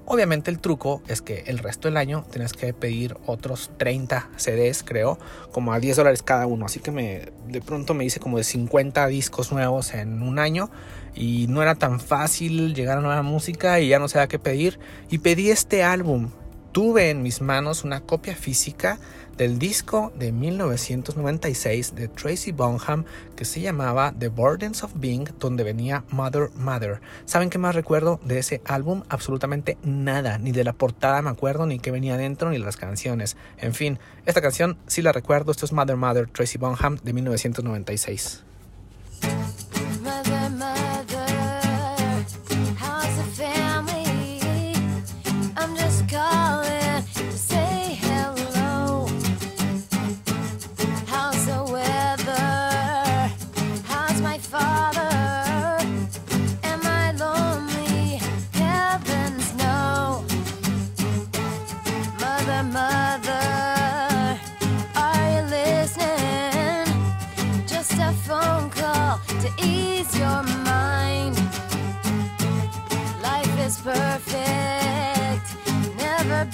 Obviamente 0.08 0.52
el 0.52 0.60
truco 0.60 1.02
es 1.08 1.20
que 1.20 1.42
el 1.48 1.58
resto 1.58 1.88
del 1.88 1.96
año 1.96 2.24
tienes 2.30 2.52
que 2.52 2.72
pedir 2.72 3.16
otros 3.26 3.72
30 3.76 4.30
CDs, 4.36 4.84
creo, 4.84 5.18
como 5.50 5.72
a 5.72 5.80
10 5.80 5.96
dólares 5.96 6.22
cada 6.22 6.46
uno. 6.46 6.66
Así 6.66 6.78
que 6.78 6.92
me, 6.92 7.32
de 7.48 7.60
pronto 7.60 7.92
me 7.92 8.04
hice 8.04 8.20
como 8.20 8.38
de 8.38 8.44
50 8.44 9.04
discos 9.08 9.50
nuevos 9.50 9.94
en 9.94 10.22
un 10.22 10.38
año 10.38 10.70
y 11.12 11.46
no 11.48 11.60
era 11.60 11.74
tan 11.74 11.98
fácil 11.98 12.72
llegar 12.74 12.98
a 12.98 13.00
nueva 13.00 13.22
música 13.22 13.80
y 13.80 13.88
ya 13.88 13.98
no 13.98 14.06
sabía 14.06 14.28
qué 14.28 14.38
pedir. 14.38 14.78
Y 15.10 15.18
pedí 15.18 15.50
este 15.50 15.82
álbum. 15.82 16.30
Tuve 16.70 17.10
en 17.10 17.22
mis 17.22 17.40
manos 17.40 17.82
una 17.82 18.02
copia 18.02 18.36
física 18.36 19.00
del 19.36 19.58
disco 19.58 20.12
de 20.18 20.32
1996 20.32 21.94
de 21.94 22.08
Tracy 22.08 22.52
Bonham 22.52 23.04
que 23.36 23.44
se 23.44 23.60
llamaba 23.60 24.14
The 24.18 24.28
Burdens 24.28 24.82
of 24.82 24.92
Being, 24.96 25.28
donde 25.38 25.64
venía 25.64 26.04
Mother 26.10 26.50
Mother. 26.54 27.00
¿Saben 27.24 27.50
qué 27.50 27.58
más 27.58 27.74
recuerdo 27.74 28.20
de 28.24 28.38
ese 28.38 28.62
álbum? 28.64 29.02
Absolutamente 29.08 29.76
nada, 29.82 30.38
ni 30.38 30.52
de 30.52 30.64
la 30.64 30.72
portada 30.72 31.22
me 31.22 31.30
acuerdo, 31.30 31.66
ni 31.66 31.78
qué 31.78 31.90
venía 31.90 32.16
dentro, 32.16 32.50
ni 32.50 32.58
las 32.58 32.76
canciones. 32.76 33.36
En 33.58 33.74
fin, 33.74 33.98
esta 34.24 34.40
canción 34.40 34.78
sí 34.86 35.02
la 35.02 35.12
recuerdo, 35.12 35.52
esto 35.52 35.66
es 35.66 35.72
Mother 35.72 35.96
Mother, 35.96 36.28
Tracy 36.28 36.58
Bonham 36.58 36.98
de 37.02 37.12
1996. 37.12 38.42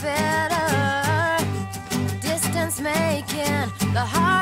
Better. 0.03 1.45
Distance 2.21 2.81
making 2.81 3.71
the 3.93 4.01
heart 4.01 4.42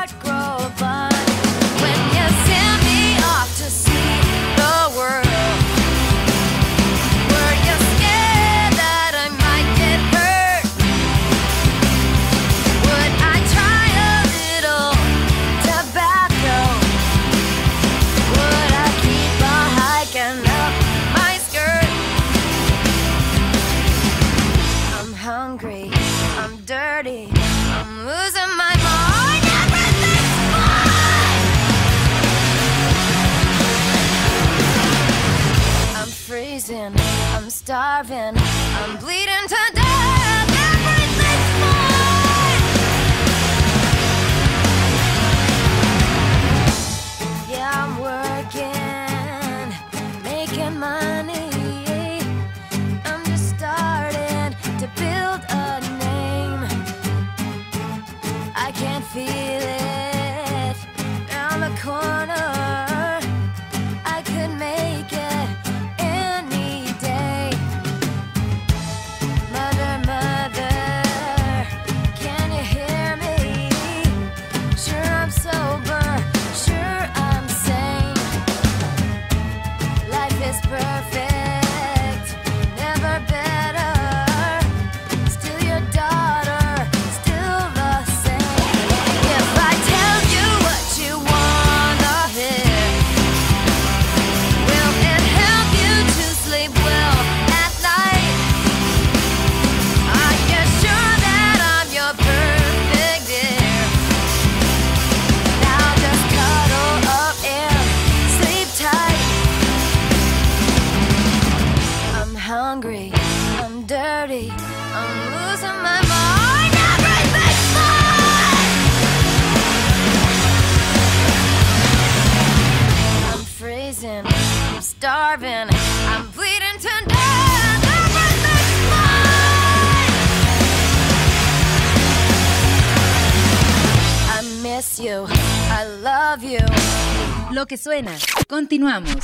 Lo 137.61 137.67
que 137.67 137.77
suena. 137.77 138.17
Continuamos. 138.47 139.17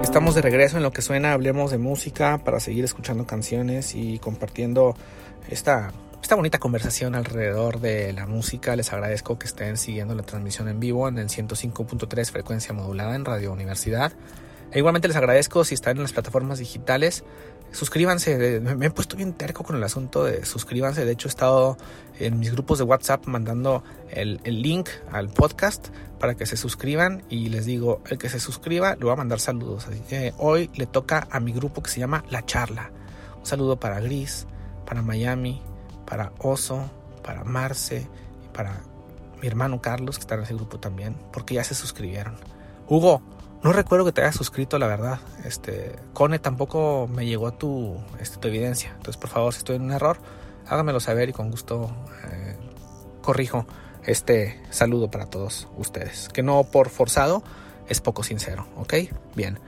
Estamos 0.00 0.36
de 0.36 0.42
regreso 0.42 0.76
en 0.76 0.84
lo 0.84 0.92
que 0.92 1.02
suena, 1.02 1.32
hablemos 1.32 1.72
de 1.72 1.78
música 1.78 2.38
para 2.44 2.60
seguir 2.60 2.84
escuchando 2.84 3.26
canciones 3.26 3.96
y 3.96 4.20
compartiendo 4.20 4.94
esta, 5.48 5.92
esta 6.22 6.36
bonita 6.36 6.60
conversación 6.60 7.16
alrededor 7.16 7.80
de 7.80 8.12
la 8.12 8.26
música. 8.26 8.76
Les 8.76 8.92
agradezco 8.92 9.40
que 9.40 9.48
estén 9.48 9.76
siguiendo 9.76 10.14
la 10.14 10.22
transmisión 10.22 10.68
en 10.68 10.78
vivo 10.78 11.08
en 11.08 11.18
el 11.18 11.30
105.3 11.30 12.30
frecuencia 12.30 12.72
modulada 12.72 13.16
en 13.16 13.24
Radio 13.24 13.52
Universidad. 13.52 14.12
E 14.70 14.78
igualmente 14.78 15.08
les 15.08 15.16
agradezco 15.16 15.64
si 15.64 15.74
están 15.74 15.96
en 15.96 16.04
las 16.04 16.12
plataformas 16.12 16.60
digitales. 16.60 17.24
Suscríbanse, 17.74 18.60
me 18.60 18.86
he 18.86 18.90
puesto 18.90 19.16
bien 19.16 19.32
terco 19.32 19.64
con 19.64 19.76
el 19.76 19.82
asunto 19.82 20.24
de 20.24 20.46
suscríbanse. 20.46 21.04
De 21.04 21.12
hecho, 21.12 21.28
he 21.28 21.30
estado 21.30 21.76
en 22.18 22.38
mis 22.38 22.52
grupos 22.52 22.78
de 22.78 22.84
WhatsApp 22.84 23.26
mandando 23.26 23.82
el, 24.10 24.40
link 24.44 24.88
al 25.10 25.28
podcast 25.28 25.88
para 26.18 26.34
que 26.34 26.46
se 26.46 26.56
suscriban. 26.56 27.24
Y 27.28 27.48
les 27.48 27.66
digo, 27.66 28.00
el 28.08 28.16
que 28.16 28.28
se 28.28 28.40
suscriba 28.40 28.96
le 28.96 29.04
va 29.04 29.14
a 29.14 29.16
mandar 29.16 29.40
saludos. 29.40 29.88
Así 29.88 30.00
que 30.08 30.32
hoy 30.38 30.70
le 30.74 30.86
toca 30.86 31.26
a 31.30 31.40
mi 31.40 31.52
grupo 31.52 31.82
que 31.82 31.90
se 31.90 32.00
llama 32.00 32.24
La 32.30 32.46
Charla. 32.46 32.90
Un 33.38 33.46
saludo 33.46 33.78
para 33.78 34.00
Gris, 34.00 34.46
para 34.86 35.02
Miami, 35.02 35.60
para 36.06 36.32
Oso, 36.38 36.88
para 37.22 37.44
Marce 37.44 38.06
para 38.54 38.80
mi 39.42 39.48
hermano 39.48 39.82
Carlos, 39.82 40.16
que 40.16 40.22
está 40.22 40.36
en 40.36 40.42
ese 40.42 40.54
grupo 40.54 40.80
también, 40.80 41.16
porque 41.32 41.54
ya 41.54 41.64
se 41.64 41.74
suscribieron. 41.74 42.36
Hugo, 42.88 43.20
no 43.64 43.72
recuerdo 43.72 44.04
que 44.04 44.12
te 44.12 44.20
hayas 44.20 44.36
suscrito, 44.36 44.78
la 44.78 44.86
verdad. 44.86 45.20
Este, 45.44 45.96
Cone 46.12 46.38
tampoco 46.38 47.08
me 47.08 47.24
llegó 47.24 47.52
tu, 47.54 47.96
este, 48.20 48.36
tu 48.36 48.48
evidencia. 48.48 48.90
Entonces, 48.90 49.16
por 49.16 49.30
favor, 49.30 49.54
si 49.54 49.58
estoy 49.58 49.76
en 49.76 49.82
un 49.82 49.92
error, 49.92 50.18
hágamelo 50.66 51.00
saber 51.00 51.30
y 51.30 51.32
con 51.32 51.50
gusto 51.50 51.90
eh, 52.30 52.56
corrijo 53.22 53.66
este 54.04 54.60
saludo 54.68 55.10
para 55.10 55.30
todos 55.30 55.66
ustedes. 55.78 56.28
Que 56.28 56.42
no 56.42 56.62
por 56.64 56.90
forzado, 56.90 57.42
es 57.88 58.02
poco 58.02 58.22
sincero, 58.22 58.66
¿ok? 58.76 58.94
Bien. 59.34 59.58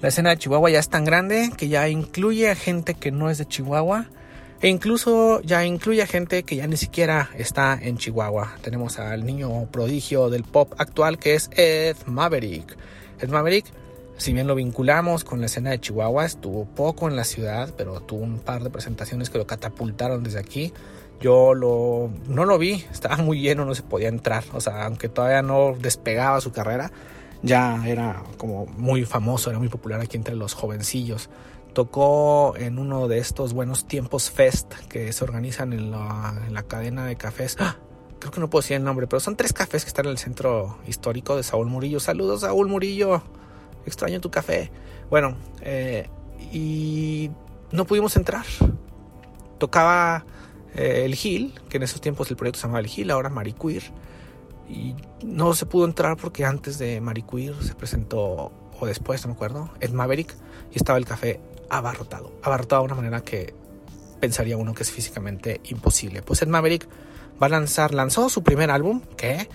La 0.00 0.08
escena 0.08 0.30
de 0.30 0.38
Chihuahua 0.38 0.70
ya 0.70 0.78
es 0.78 0.88
tan 0.88 1.04
grande 1.04 1.50
que 1.56 1.66
ya 1.66 1.88
incluye 1.88 2.50
a 2.50 2.54
gente 2.54 2.94
que 2.94 3.10
no 3.10 3.30
es 3.30 3.38
de 3.38 3.46
Chihuahua 3.46 4.06
e 4.62 4.68
incluso 4.68 5.40
ya 5.42 5.64
incluye 5.64 6.02
a 6.02 6.06
gente 6.06 6.44
que 6.44 6.54
ya 6.54 6.68
ni 6.68 6.76
siquiera 6.76 7.30
está 7.36 7.76
en 7.82 7.98
Chihuahua. 7.98 8.54
Tenemos 8.62 9.00
al 9.00 9.26
niño 9.26 9.66
prodigio 9.72 10.30
del 10.30 10.44
pop 10.44 10.72
actual 10.78 11.18
que 11.18 11.34
es 11.34 11.50
Ed 11.56 11.96
Maverick. 12.06 12.76
Ed 13.20 13.28
Maverick, 13.28 13.66
si 14.16 14.32
bien 14.32 14.46
lo 14.46 14.54
vinculamos 14.54 15.24
con 15.24 15.40
la 15.40 15.46
escena 15.46 15.70
de 15.70 15.80
Chihuahua, 15.80 16.26
estuvo 16.26 16.64
poco 16.66 17.08
en 17.08 17.16
la 17.16 17.24
ciudad, 17.24 17.72
pero 17.76 18.00
tuvo 18.00 18.22
un 18.22 18.38
par 18.38 18.62
de 18.62 18.70
presentaciones 18.70 19.30
que 19.30 19.38
lo 19.38 19.46
catapultaron 19.46 20.22
desde 20.22 20.38
aquí. 20.38 20.72
Yo 21.20 21.54
lo, 21.54 22.10
no 22.28 22.44
lo 22.44 22.58
vi, 22.58 22.84
estaba 22.90 23.16
muy 23.16 23.40
lleno, 23.40 23.64
no 23.64 23.74
se 23.74 23.82
podía 23.82 24.08
entrar. 24.08 24.44
O 24.52 24.60
sea, 24.60 24.86
aunque 24.86 25.08
todavía 25.08 25.42
no 25.42 25.74
despegaba 25.78 26.40
su 26.40 26.52
carrera, 26.52 26.92
ya 27.42 27.82
era 27.86 28.22
como 28.36 28.66
muy 28.66 29.04
famoso, 29.04 29.50
era 29.50 29.58
muy 29.58 29.68
popular 29.68 30.00
aquí 30.00 30.16
entre 30.16 30.36
los 30.36 30.54
jovencillos. 30.54 31.30
Tocó 31.72 32.54
en 32.56 32.78
uno 32.78 33.06
de 33.06 33.18
estos 33.18 33.52
buenos 33.52 33.86
tiempos 33.86 34.30
fest 34.30 34.72
que 34.88 35.12
se 35.12 35.24
organizan 35.24 35.72
en 35.72 35.90
la, 35.90 36.42
en 36.46 36.52
la 36.52 36.62
cadena 36.64 37.06
de 37.06 37.16
cafés. 37.16 37.56
¡Ah! 37.58 37.76
Creo 38.20 38.32
que 38.32 38.40
no 38.40 38.50
puedo 38.50 38.60
decir 38.60 38.76
el 38.76 38.84
nombre, 38.84 39.06
pero 39.06 39.18
son 39.18 39.34
tres 39.34 39.54
cafés 39.54 39.82
que 39.82 39.88
están 39.88 40.04
en 40.04 40.12
el 40.12 40.18
centro 40.18 40.78
histórico 40.86 41.36
de 41.36 41.42
Saúl 41.42 41.66
Murillo. 41.66 42.00
Saludos, 42.00 42.42
Saúl 42.42 42.68
Murillo. 42.68 43.22
Extraño 43.86 44.20
tu 44.20 44.30
café. 44.30 44.70
Bueno, 45.08 45.36
eh, 45.62 46.08
y 46.52 47.30
no 47.72 47.86
pudimos 47.86 48.16
entrar. 48.16 48.44
Tocaba 49.58 50.26
eh, 50.74 51.04
el 51.06 51.14
Gil, 51.14 51.58
que 51.70 51.78
en 51.78 51.82
esos 51.82 52.02
tiempos 52.02 52.30
el 52.30 52.36
proyecto 52.36 52.60
se 52.60 52.66
llamaba 52.66 52.80
el 52.80 52.88
Gil, 52.88 53.10
ahora 53.10 53.30
Mariqueer. 53.30 53.84
Y 54.68 54.94
no 55.24 55.54
se 55.54 55.64
pudo 55.64 55.86
entrar 55.86 56.18
porque 56.18 56.44
antes 56.44 56.78
de 56.78 57.00
Mariqueer 57.00 57.54
se 57.62 57.74
presentó, 57.74 58.52
o 58.78 58.86
después, 58.86 59.22
no 59.22 59.28
me 59.28 59.34
acuerdo, 59.34 59.70
Ed 59.80 59.92
Maverick, 59.92 60.36
y 60.70 60.76
estaba 60.76 60.98
el 60.98 61.06
café 61.06 61.40
abarrotado. 61.70 62.32
Abarrotado 62.42 62.82
de 62.82 62.86
una 62.86 62.94
manera 62.96 63.22
que 63.22 63.54
pensaría 64.20 64.58
uno 64.58 64.74
que 64.74 64.82
es 64.82 64.90
físicamente 64.90 65.62
imposible. 65.64 66.20
Pues 66.20 66.42
Ed 66.42 66.48
Maverick 66.48 66.86
va 67.40 67.46
a 67.46 67.50
lanzar, 67.50 67.94
lanzó 67.94 68.28
su 68.28 68.42
primer 68.42 68.70
álbum, 68.70 69.02
que 69.16 69.48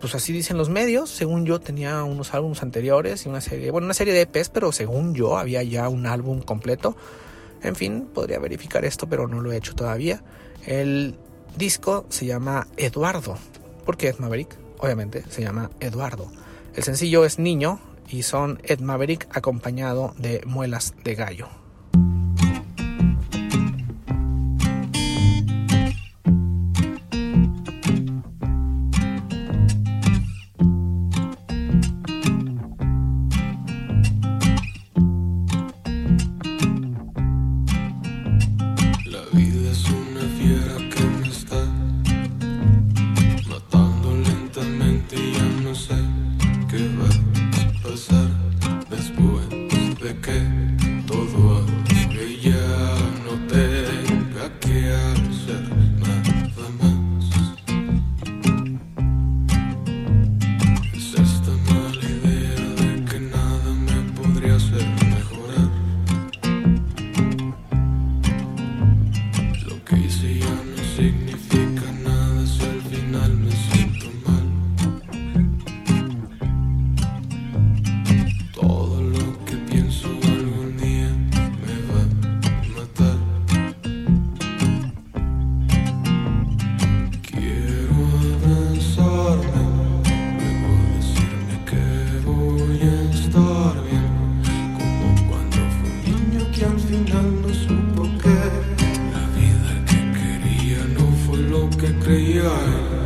pues 0.00 0.14
así 0.14 0.32
dicen 0.32 0.56
los 0.56 0.70
medios, 0.70 1.10
según 1.10 1.44
yo 1.44 1.60
tenía 1.60 2.02
unos 2.04 2.32
álbumes 2.32 2.62
anteriores 2.62 3.26
y 3.26 3.28
una 3.28 3.42
serie, 3.42 3.70
bueno, 3.70 3.84
una 3.84 3.94
serie 3.94 4.14
de 4.14 4.22
EPs, 4.22 4.48
pero 4.48 4.72
según 4.72 5.14
yo 5.14 5.36
había 5.36 5.62
ya 5.62 5.88
un 5.88 6.06
álbum 6.06 6.40
completo. 6.40 6.96
En 7.62 7.76
fin, 7.76 8.08
podría 8.12 8.38
verificar 8.38 8.86
esto, 8.86 9.06
pero 9.06 9.28
no 9.28 9.42
lo 9.42 9.52
he 9.52 9.56
hecho 9.58 9.74
todavía. 9.74 10.22
El 10.64 11.16
disco 11.56 12.06
se 12.08 12.24
llama 12.24 12.66
Eduardo. 12.78 13.36
¿Por 13.84 13.98
qué 13.98 14.08
Ed 14.08 14.18
Maverick? 14.18 14.56
Obviamente 14.78 15.22
se 15.28 15.42
llama 15.42 15.70
Eduardo. 15.80 16.32
El 16.74 16.82
sencillo 16.82 17.26
es 17.26 17.38
Niño 17.38 17.78
y 18.08 18.22
son 18.22 18.60
Ed 18.64 18.80
Maverick 18.80 19.28
acompañado 19.36 20.14
de 20.16 20.40
Muelas 20.46 20.94
de 21.04 21.14
Gallo. 21.14 21.59
que 101.80 101.94
creía 101.94 102.99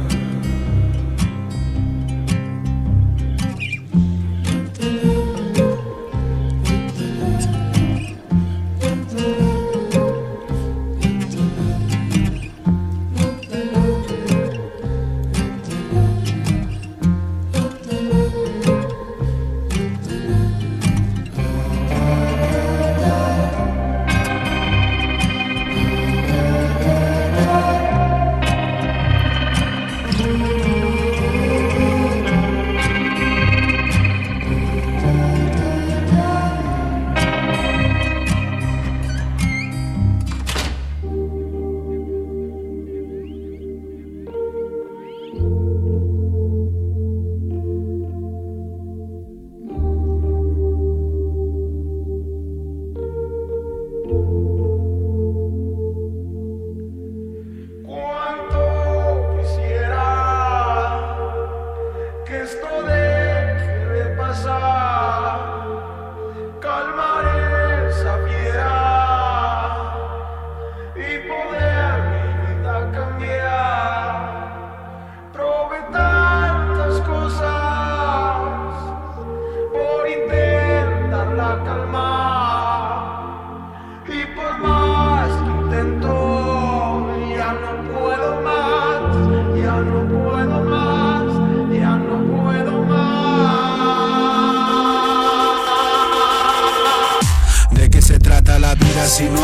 si 99.14 99.28
no 99.28 99.43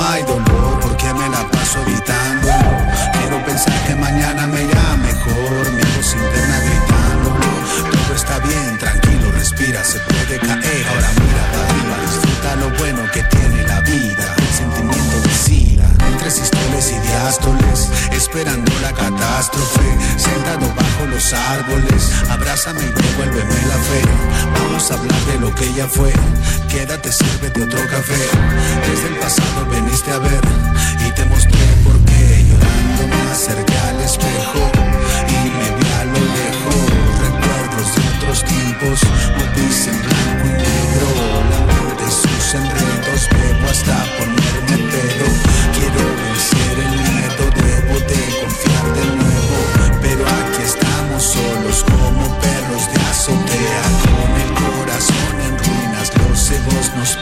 árboles. 21.32 22.10
Abrázame 22.28 22.80
y 22.80 22.86
devuélveme 22.86 23.54
la 23.68 23.78
fe. 23.88 24.02
Vamos 24.54 24.90
a 24.90 24.94
hablar 24.94 25.20
de 25.26 25.38
lo 25.40 25.54
que 25.54 25.64
ella 25.66 25.86
fue. 25.86 26.12
Quédate, 26.68 27.12
sírvete 27.12 27.62
otro 27.62 27.80
café. 27.88 28.18
Desde 28.88 29.08
el 29.08 29.16
pasado 29.16 29.66
veniste 29.70 30.10
a 30.10 30.18
ver 30.18 30.40
y 31.06 31.10
te 31.12 31.24
mostré 31.26 31.66
por 31.84 31.98
qué. 32.04 32.44
Llorando 32.48 33.06
me 33.08 33.30
acerqué 33.30 33.78
al 33.78 34.00
espejo 34.00 34.70
y 35.28 35.50
me 35.58 35.68
vi 35.78 35.88
a 36.00 36.04
lo 36.04 36.20
lejos. 36.38 36.90
Recuerdos 37.22 37.94
de 37.94 38.02
otros 38.16 38.44
tiempos, 38.44 39.00
movis 39.36 39.86
en 39.86 39.98
blanco 40.02 40.44
y 40.44 40.52
negro. 40.64 41.08
La 41.50 41.60
mente 41.66 42.10
sus 42.10 42.54
enredos, 42.54 43.28
bebo 43.30 43.68
hasta 43.70 43.96
ponerme 44.18 44.40
pedo. 44.40 44.49
Los 56.72 56.88
egos 56.88 56.96
nos 56.96 57.19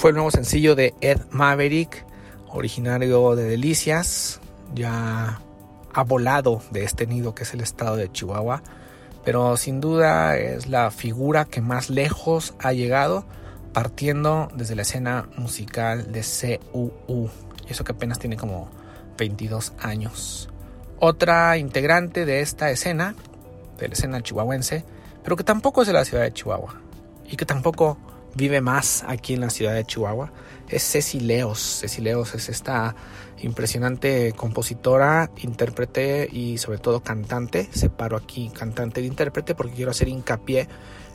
fue 0.00 0.12
el 0.12 0.14
nuevo 0.14 0.30
sencillo 0.30 0.74
de 0.74 0.94
Ed 1.02 1.20
Maverick, 1.30 2.06
originario 2.48 3.36
de 3.36 3.44
Delicias. 3.44 4.40
Ya 4.74 5.42
ha 5.92 6.04
volado 6.04 6.62
de 6.70 6.84
este 6.84 7.06
nido 7.06 7.34
que 7.34 7.42
es 7.42 7.52
el 7.52 7.60
estado 7.60 7.96
de 7.96 8.10
Chihuahua. 8.10 8.62
Pero 9.26 9.58
sin 9.58 9.82
duda 9.82 10.38
es 10.38 10.68
la 10.68 10.90
figura 10.90 11.44
que 11.44 11.60
más 11.60 11.90
lejos 11.90 12.54
ha 12.60 12.72
llegado 12.72 13.26
partiendo 13.74 14.48
desde 14.54 14.74
la 14.74 14.82
escena 14.82 15.28
musical 15.36 16.10
de 16.10 16.24
CUU. 16.72 17.28
Eso 17.68 17.84
que 17.84 17.92
apenas 17.92 18.18
tiene 18.18 18.38
como 18.38 18.70
22 19.18 19.74
años. 19.80 20.48
Otra 20.98 21.58
integrante 21.58 22.24
de 22.24 22.40
esta 22.40 22.70
escena, 22.70 23.16
de 23.78 23.88
la 23.88 23.92
escena 23.92 24.22
chihuahuense, 24.22 24.82
pero 25.22 25.36
que 25.36 25.44
tampoco 25.44 25.82
es 25.82 25.88
de 25.88 25.92
la 25.92 26.06
ciudad 26.06 26.22
de 26.22 26.32
Chihuahua. 26.32 26.80
Y 27.30 27.36
que 27.36 27.44
tampoco 27.44 27.98
vive 28.34 28.60
más 28.60 29.04
aquí 29.06 29.34
en 29.34 29.40
la 29.40 29.50
ciudad 29.50 29.74
de 29.74 29.84
Chihuahua 29.84 30.32
es 30.70 30.88
Ceci 30.88 31.20
Leos. 31.20 31.80
Ceci 31.80 32.00
Leos 32.00 32.34
es 32.34 32.48
esta 32.48 32.94
impresionante 33.42 34.32
compositora, 34.32 35.30
intérprete 35.38 36.28
y 36.30 36.58
sobre 36.58 36.78
todo 36.78 37.02
cantante. 37.02 37.68
Separo 37.72 38.16
aquí 38.16 38.50
cantante 38.50 39.00
de 39.00 39.08
intérprete 39.08 39.54
porque 39.54 39.74
quiero 39.74 39.90
hacer 39.90 40.08
hincapié 40.08 40.68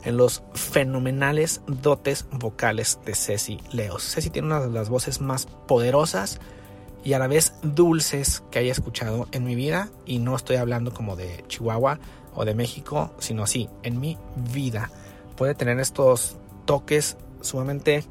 en 0.04 0.16
los 0.16 0.42
fenomenales 0.54 1.62
dotes 1.66 2.26
vocales 2.30 3.00
de 3.04 3.14
Ceci 3.14 3.60
Leos. 3.72 4.02
Ceci 4.02 4.30
tiene 4.30 4.46
una 4.48 4.60
de 4.60 4.70
las 4.70 4.88
voces 4.88 5.20
más 5.20 5.46
poderosas 5.66 6.38
y 7.02 7.14
a 7.14 7.18
la 7.18 7.28
vez 7.28 7.54
dulces 7.62 8.42
que 8.50 8.58
haya 8.58 8.72
escuchado 8.72 9.28
en 9.32 9.44
mi 9.44 9.54
vida 9.54 9.88
y 10.04 10.18
no 10.18 10.36
estoy 10.36 10.56
hablando 10.56 10.92
como 10.92 11.16
de 11.16 11.44
Chihuahua 11.48 11.98
o 12.34 12.44
de 12.44 12.54
México, 12.54 13.12
sino 13.18 13.44
así, 13.44 13.70
en 13.82 14.00
mi 14.00 14.18
vida. 14.52 14.90
Puede 15.36 15.54
tener 15.54 15.78
estos 15.80 16.36
toques 16.66 17.16
sumamente, 17.40 18.04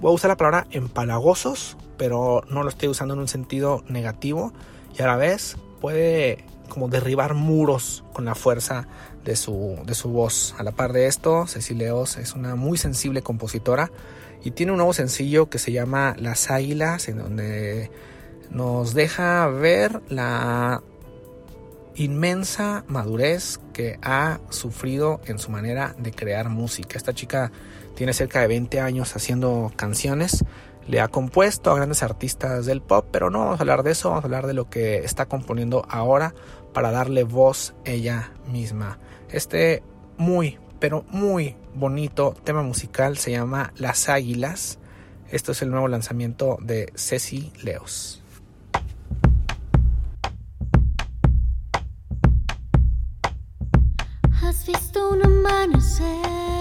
voy 0.00 0.12
a 0.12 0.14
usar 0.14 0.30
la 0.30 0.36
palabra 0.36 0.66
empalagosos, 0.70 1.76
pero 1.96 2.42
no 2.48 2.62
lo 2.62 2.68
estoy 2.68 2.88
usando 2.88 3.14
en 3.14 3.20
un 3.20 3.28
sentido 3.28 3.84
negativo 3.88 4.52
y 4.98 5.02
a 5.02 5.06
la 5.06 5.16
vez 5.16 5.56
puede 5.80 6.44
como 6.68 6.88
derribar 6.88 7.34
muros 7.34 8.04
con 8.12 8.24
la 8.24 8.34
fuerza 8.34 8.86
de 9.24 9.36
su, 9.36 9.78
de 9.84 9.94
su 9.94 10.10
voz. 10.10 10.54
A 10.58 10.62
la 10.62 10.72
par 10.72 10.92
de 10.92 11.06
esto, 11.06 11.46
Cecileos 11.46 12.16
es 12.18 12.34
una 12.34 12.54
muy 12.54 12.78
sensible 12.78 13.22
compositora 13.22 13.90
y 14.44 14.52
tiene 14.52 14.72
un 14.72 14.78
nuevo 14.78 14.92
sencillo 14.92 15.50
que 15.50 15.58
se 15.58 15.72
llama 15.72 16.14
Las 16.18 16.50
Águilas, 16.50 17.08
en 17.08 17.18
donde 17.18 17.90
nos 18.50 18.94
deja 18.94 19.46
ver 19.48 20.00
la 20.08 20.82
inmensa 21.98 22.84
madurez 22.86 23.58
que 23.72 23.98
ha 24.02 24.40
sufrido 24.50 25.20
en 25.26 25.38
su 25.38 25.50
manera 25.50 25.94
de 25.98 26.12
crear 26.12 26.48
música. 26.48 26.96
Esta 26.96 27.12
chica 27.12 27.50
tiene 27.96 28.12
cerca 28.12 28.40
de 28.40 28.46
20 28.46 28.80
años 28.80 29.16
haciendo 29.16 29.72
canciones, 29.74 30.44
le 30.86 31.00
ha 31.00 31.08
compuesto 31.08 31.70
a 31.70 31.74
grandes 31.74 32.02
artistas 32.02 32.64
del 32.64 32.80
pop, 32.80 33.06
pero 33.10 33.30
no 33.30 33.40
vamos 33.40 33.60
a 33.60 33.62
hablar 33.62 33.82
de 33.82 33.90
eso, 33.90 34.10
vamos 34.10 34.24
a 34.24 34.26
hablar 34.26 34.46
de 34.46 34.54
lo 34.54 34.70
que 34.70 34.98
está 34.98 35.26
componiendo 35.26 35.84
ahora 35.90 36.34
para 36.72 36.92
darle 36.92 37.24
voz 37.24 37.74
ella 37.84 38.32
misma. 38.50 38.98
Este 39.30 39.82
muy, 40.16 40.58
pero 40.78 41.04
muy 41.10 41.56
bonito 41.74 42.34
tema 42.44 42.62
musical 42.62 43.18
se 43.18 43.32
llama 43.32 43.72
Las 43.76 44.08
Águilas. 44.08 44.78
Esto 45.30 45.52
es 45.52 45.60
el 45.62 45.70
nuevo 45.70 45.88
lanzamiento 45.88 46.58
de 46.62 46.92
Ceci 46.94 47.52
Leos. 47.62 48.22
Amanecer 55.48 56.57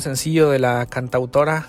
sencillo 0.00 0.50
de 0.50 0.58
la 0.58 0.86
cantautora 0.86 1.66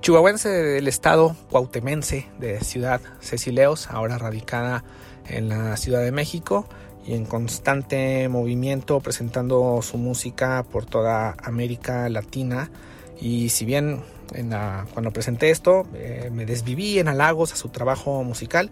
chihuahuense 0.00 0.48
del 0.48 0.86
estado 0.86 1.34
cuautemense 1.50 2.26
de 2.38 2.60
Ciudad 2.60 3.00
Cecileos, 3.20 3.88
ahora 3.88 4.18
radicada 4.18 4.84
en 5.26 5.48
la 5.48 5.76
Ciudad 5.76 6.02
de 6.02 6.12
México 6.12 6.66
y 7.06 7.14
en 7.14 7.24
constante 7.24 8.28
movimiento 8.28 9.00
presentando 9.00 9.80
su 9.82 9.96
música 9.96 10.64
por 10.70 10.84
toda 10.84 11.36
América 11.42 12.08
Latina. 12.08 12.70
Y 13.20 13.48
si 13.48 13.64
bien 13.64 14.02
cuando 14.92 15.10
presenté 15.10 15.50
esto 15.50 15.86
eh, 15.94 16.30
me 16.32 16.44
desviví 16.44 16.98
en 16.98 17.08
halagos 17.08 17.52
a 17.52 17.56
su 17.56 17.68
trabajo 17.68 18.22
musical, 18.24 18.70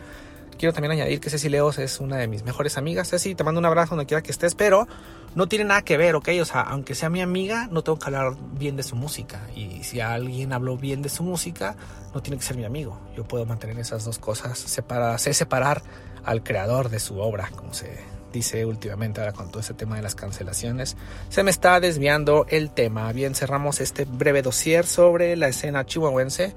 quiero 0.59 0.72
también 0.72 0.92
añadir 0.92 1.20
que 1.20 1.30
Ceci 1.30 1.48
Leos 1.48 1.78
es 1.78 2.00
una 2.00 2.16
de 2.16 2.28
mis 2.28 2.44
mejores 2.44 2.78
amigas. 2.78 3.11
Ceci, 3.11 3.34
te 3.34 3.44
mando 3.44 3.59
un 3.59 3.66
abrazo 3.66 3.90
donde 3.90 4.07
quiera 4.07 4.22
que 4.22 4.30
estés, 4.30 4.55
pero 4.55 4.86
no 5.34 5.46
tiene 5.48 5.64
nada 5.64 5.82
que 5.82 5.96
ver, 5.96 6.14
¿ok? 6.14 6.28
O 6.40 6.44
sea, 6.44 6.61
aunque 6.62 6.94
sea 6.94 7.09
mi 7.09 7.20
amiga, 7.20 7.68
no 7.70 7.82
tengo 7.82 7.98
que 7.98 8.07
hablar 8.07 8.34
bien 8.59 8.76
de 8.76 8.82
su 8.82 8.96
música. 8.96 9.40
Y 9.55 9.82
si 9.84 10.00
alguien 10.00 10.53
habló 10.53 10.76
bien 10.76 11.03
de 11.03 11.09
su 11.09 11.22
música, 11.22 11.76
no 12.14 12.22
tiene 12.22 12.38
que 12.38 12.44
ser 12.44 12.57
mi 12.57 12.64
amigo. 12.64 12.98
Yo 13.16 13.24
puedo 13.24 13.46
mantener 13.46 13.78
esas 13.78 14.05
dos 14.05 14.18
cosas 14.18 14.59
separadas, 14.59 15.22
sé 15.22 15.34
separar 15.34 15.82
al 16.24 16.42
creador 16.42 16.88
de 16.88 17.00
su 17.00 17.18
obra, 17.18 17.50
como 17.55 17.72
se 17.74 18.12
dice 18.32 18.64
últimamente 18.64 19.20
ahora 19.20 19.32
con 19.32 19.50
todo 19.50 19.61
ese 19.61 19.74
tema 19.74 19.96
de 19.96 20.03
las 20.03 20.14
cancelaciones. 20.14 20.96
Se 21.28 21.42
me 21.42 21.50
está 21.50 21.80
desviando 21.80 22.46
el 22.48 22.70
tema. 22.70 23.12
Bien, 23.12 23.34
cerramos 23.34 23.80
este 23.80 24.05
breve 24.05 24.42
dossier 24.42 24.86
sobre 24.86 25.36
la 25.36 25.48
escena 25.48 25.84
chihuahuense. 25.84 26.55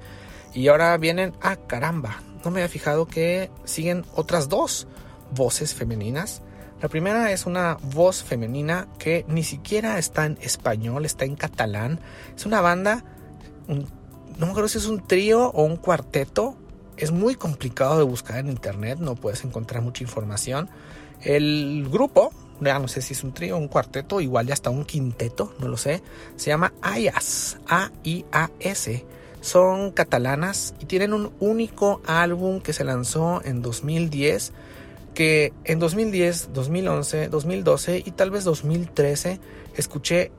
Y 0.54 0.68
ahora 0.68 0.96
vienen, 0.96 1.34
ah 1.42 1.56
caramba, 1.56 2.22
no 2.46 2.52
me 2.52 2.60
había 2.60 2.68
fijado 2.68 3.06
que 3.06 3.50
siguen 3.64 4.04
otras 4.14 4.48
dos 4.48 4.86
voces 5.34 5.74
femeninas. 5.74 6.42
La 6.80 6.88
primera 6.88 7.32
es 7.32 7.44
una 7.44 7.76
voz 7.82 8.22
femenina 8.22 8.88
que 8.98 9.24
ni 9.28 9.42
siquiera 9.42 9.98
está 9.98 10.26
en 10.26 10.38
español, 10.40 11.04
está 11.04 11.24
en 11.24 11.34
catalán. 11.34 12.00
Es 12.36 12.46
una 12.46 12.60
banda, 12.60 13.04
no 13.66 13.84
me 14.38 14.46
acuerdo 14.46 14.68
si 14.68 14.78
es 14.78 14.86
un 14.86 15.06
trío 15.06 15.50
o 15.50 15.64
un 15.64 15.76
cuarteto. 15.76 16.56
Es 16.96 17.10
muy 17.10 17.34
complicado 17.34 17.98
de 17.98 18.04
buscar 18.04 18.38
en 18.38 18.48
internet, 18.48 18.98
no 19.00 19.16
puedes 19.16 19.44
encontrar 19.44 19.82
mucha 19.82 20.04
información. 20.04 20.70
El 21.22 21.88
grupo, 21.90 22.30
ya 22.60 22.78
no 22.78 22.88
sé 22.88 23.02
si 23.02 23.14
es 23.14 23.24
un 23.24 23.34
trío, 23.34 23.56
un 23.56 23.68
cuarteto, 23.68 24.20
igual 24.20 24.46
ya 24.46 24.54
hasta 24.54 24.70
un 24.70 24.84
quinteto, 24.84 25.54
no 25.58 25.68
lo 25.68 25.76
sé. 25.76 26.02
Se 26.36 26.50
llama 26.50 26.72
AIAS, 26.80 27.58
A-I-A-S. 27.66 29.04
Son 29.46 29.92
catalanas 29.92 30.74
y 30.80 30.86
tienen 30.86 31.12
un 31.12 31.32
único 31.38 32.02
álbum 32.04 32.60
que 32.60 32.72
se 32.72 32.82
lanzó 32.82 33.40
en 33.44 33.62
2010, 33.62 34.52
que 35.14 35.52
en 35.62 35.78
2010, 35.78 36.50
2011, 36.52 37.28
2012 37.28 38.02
y 38.04 38.10
tal 38.10 38.32
vez 38.32 38.42
2013 38.42 39.38
escuché, 39.76 40.32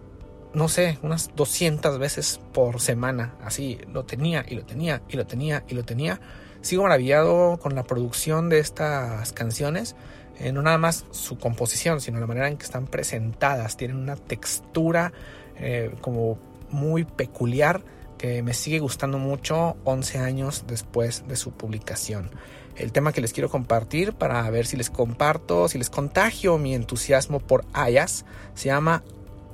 no 0.54 0.68
sé, 0.68 1.00
unas 1.04 1.32
200 1.38 1.98
veces 2.00 2.42
por 2.52 2.82
semana. 2.82 3.36
Así 3.42 3.80
lo 3.94 4.04
tenía 4.04 4.44
y 4.46 4.56
lo 4.56 4.66
tenía 4.66 5.02
y 5.08 5.16
lo 5.16 5.26
tenía 5.26 5.64
y 5.70 5.76
lo 5.76 5.86
tenía. 5.86 6.20
Sigo 6.60 6.84
maravillado 6.84 7.60
con 7.62 7.76
la 7.76 7.84
producción 7.84 8.50
de 8.50 8.60
estas 8.60 9.32
canciones 9.32 9.96
eh, 10.38 10.52
no 10.52 10.62
nada 10.62 10.78
más 10.78 11.06
su 11.12 11.40
composición, 11.40 12.02
sino 12.02 12.20
la 12.20 12.28
manera 12.28 12.50
en 12.50 12.58
que 12.58 12.66
están 12.66 12.88
presentadas. 12.88 13.78
Tienen 13.78 13.96
una 13.96 14.18
textura 14.18 15.14
eh, 15.56 15.96
como 16.02 16.38
muy 16.70 17.06
peculiar 17.06 17.82
que 18.18 18.42
me 18.42 18.54
sigue 18.54 18.80
gustando 18.80 19.18
mucho 19.18 19.78
11 19.84 20.20
años 20.20 20.66
después 20.68 21.24
de 21.28 21.36
su 21.36 21.52
publicación. 21.52 22.32
El 22.76 22.92
tema 22.92 23.12
que 23.12 23.22
les 23.22 23.34
quiero 23.34 23.50
compartir 23.50 24.14
para 24.14 24.48
ver 24.50 24.66
si 24.66 24.78
les 24.78 24.90
comparto, 24.90 25.68
si 25.68 25.78
les 25.78 25.90
contagio 25.90 26.58
mi 26.58 26.76
entusiasmo 26.76 27.40
por 27.40 27.66
Ayas, 27.74 28.26
se 28.54 28.66
llama 28.66 29.04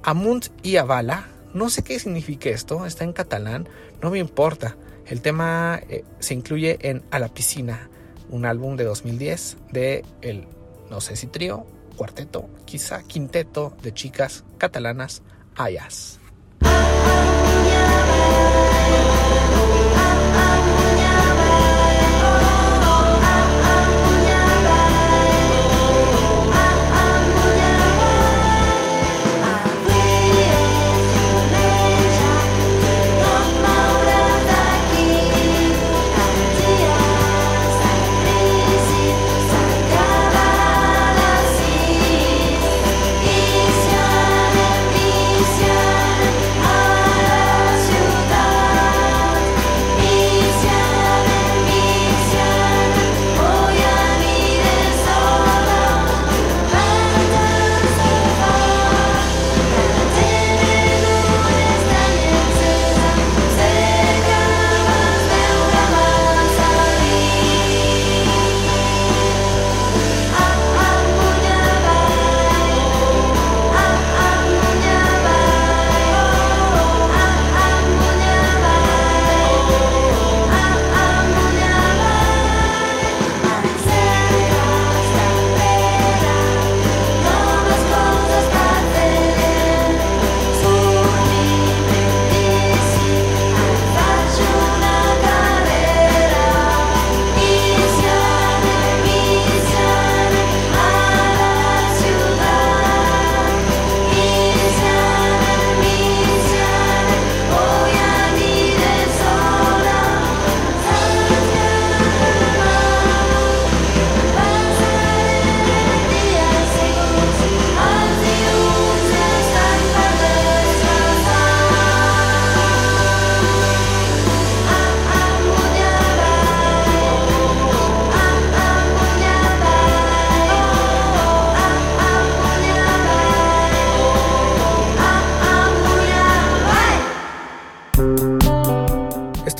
Amunt 0.04 0.48
y 0.62 0.78
Avala. 0.78 1.28
No 1.54 1.70
sé 1.70 1.84
qué 1.84 2.00
significa 2.00 2.50
esto, 2.50 2.86
está 2.86 3.04
en 3.04 3.14
catalán, 3.14 3.70
no 4.02 4.10
me 4.10 4.20
importa. 4.20 4.76
El 5.06 5.22
tema 5.22 5.82
eh, 5.90 6.04
se 6.20 6.34
incluye 6.34 6.78
en 6.82 7.04
A 7.12 7.20
la 7.20 7.30
piscina, 7.30 7.90
un 8.30 8.46
álbum 8.46 8.76
de 8.76 8.84
2010 8.84 9.58
de 9.72 10.04
el 10.22 10.48
no 10.90 11.02
sé 11.02 11.16
si 11.16 11.28
trío, 11.28 11.66
cuarteto, 11.96 12.50
quizá 12.66 13.04
quinteto 13.04 13.74
de 13.82 13.94
chicas 13.94 14.44
catalanas 14.58 15.22
ayas. 15.56 16.20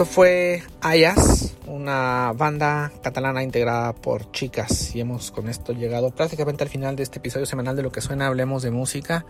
Fue 0.02 0.64
Ayas, 0.82 1.56
una 1.68 2.34
banda 2.36 2.92
catalana 3.04 3.44
integrada 3.44 3.94
por 3.94 4.32
chicas. 4.32 4.96
Y 4.96 5.00
hemos 5.00 5.30
con 5.32 5.48
esto 5.48 5.72
llegado 5.72 6.10
prácticamente 6.10 6.64
al 6.64 6.70
final 6.70 6.96
de 6.96 7.04
este 7.04 7.20
episodio 7.20 7.46
semanal 7.46 7.76
de 7.76 7.84
Lo 7.84 7.92
que 7.92 8.02
suena, 8.02 8.28
hablemos 8.28 8.64
de 8.64 8.72
música. 8.72 9.24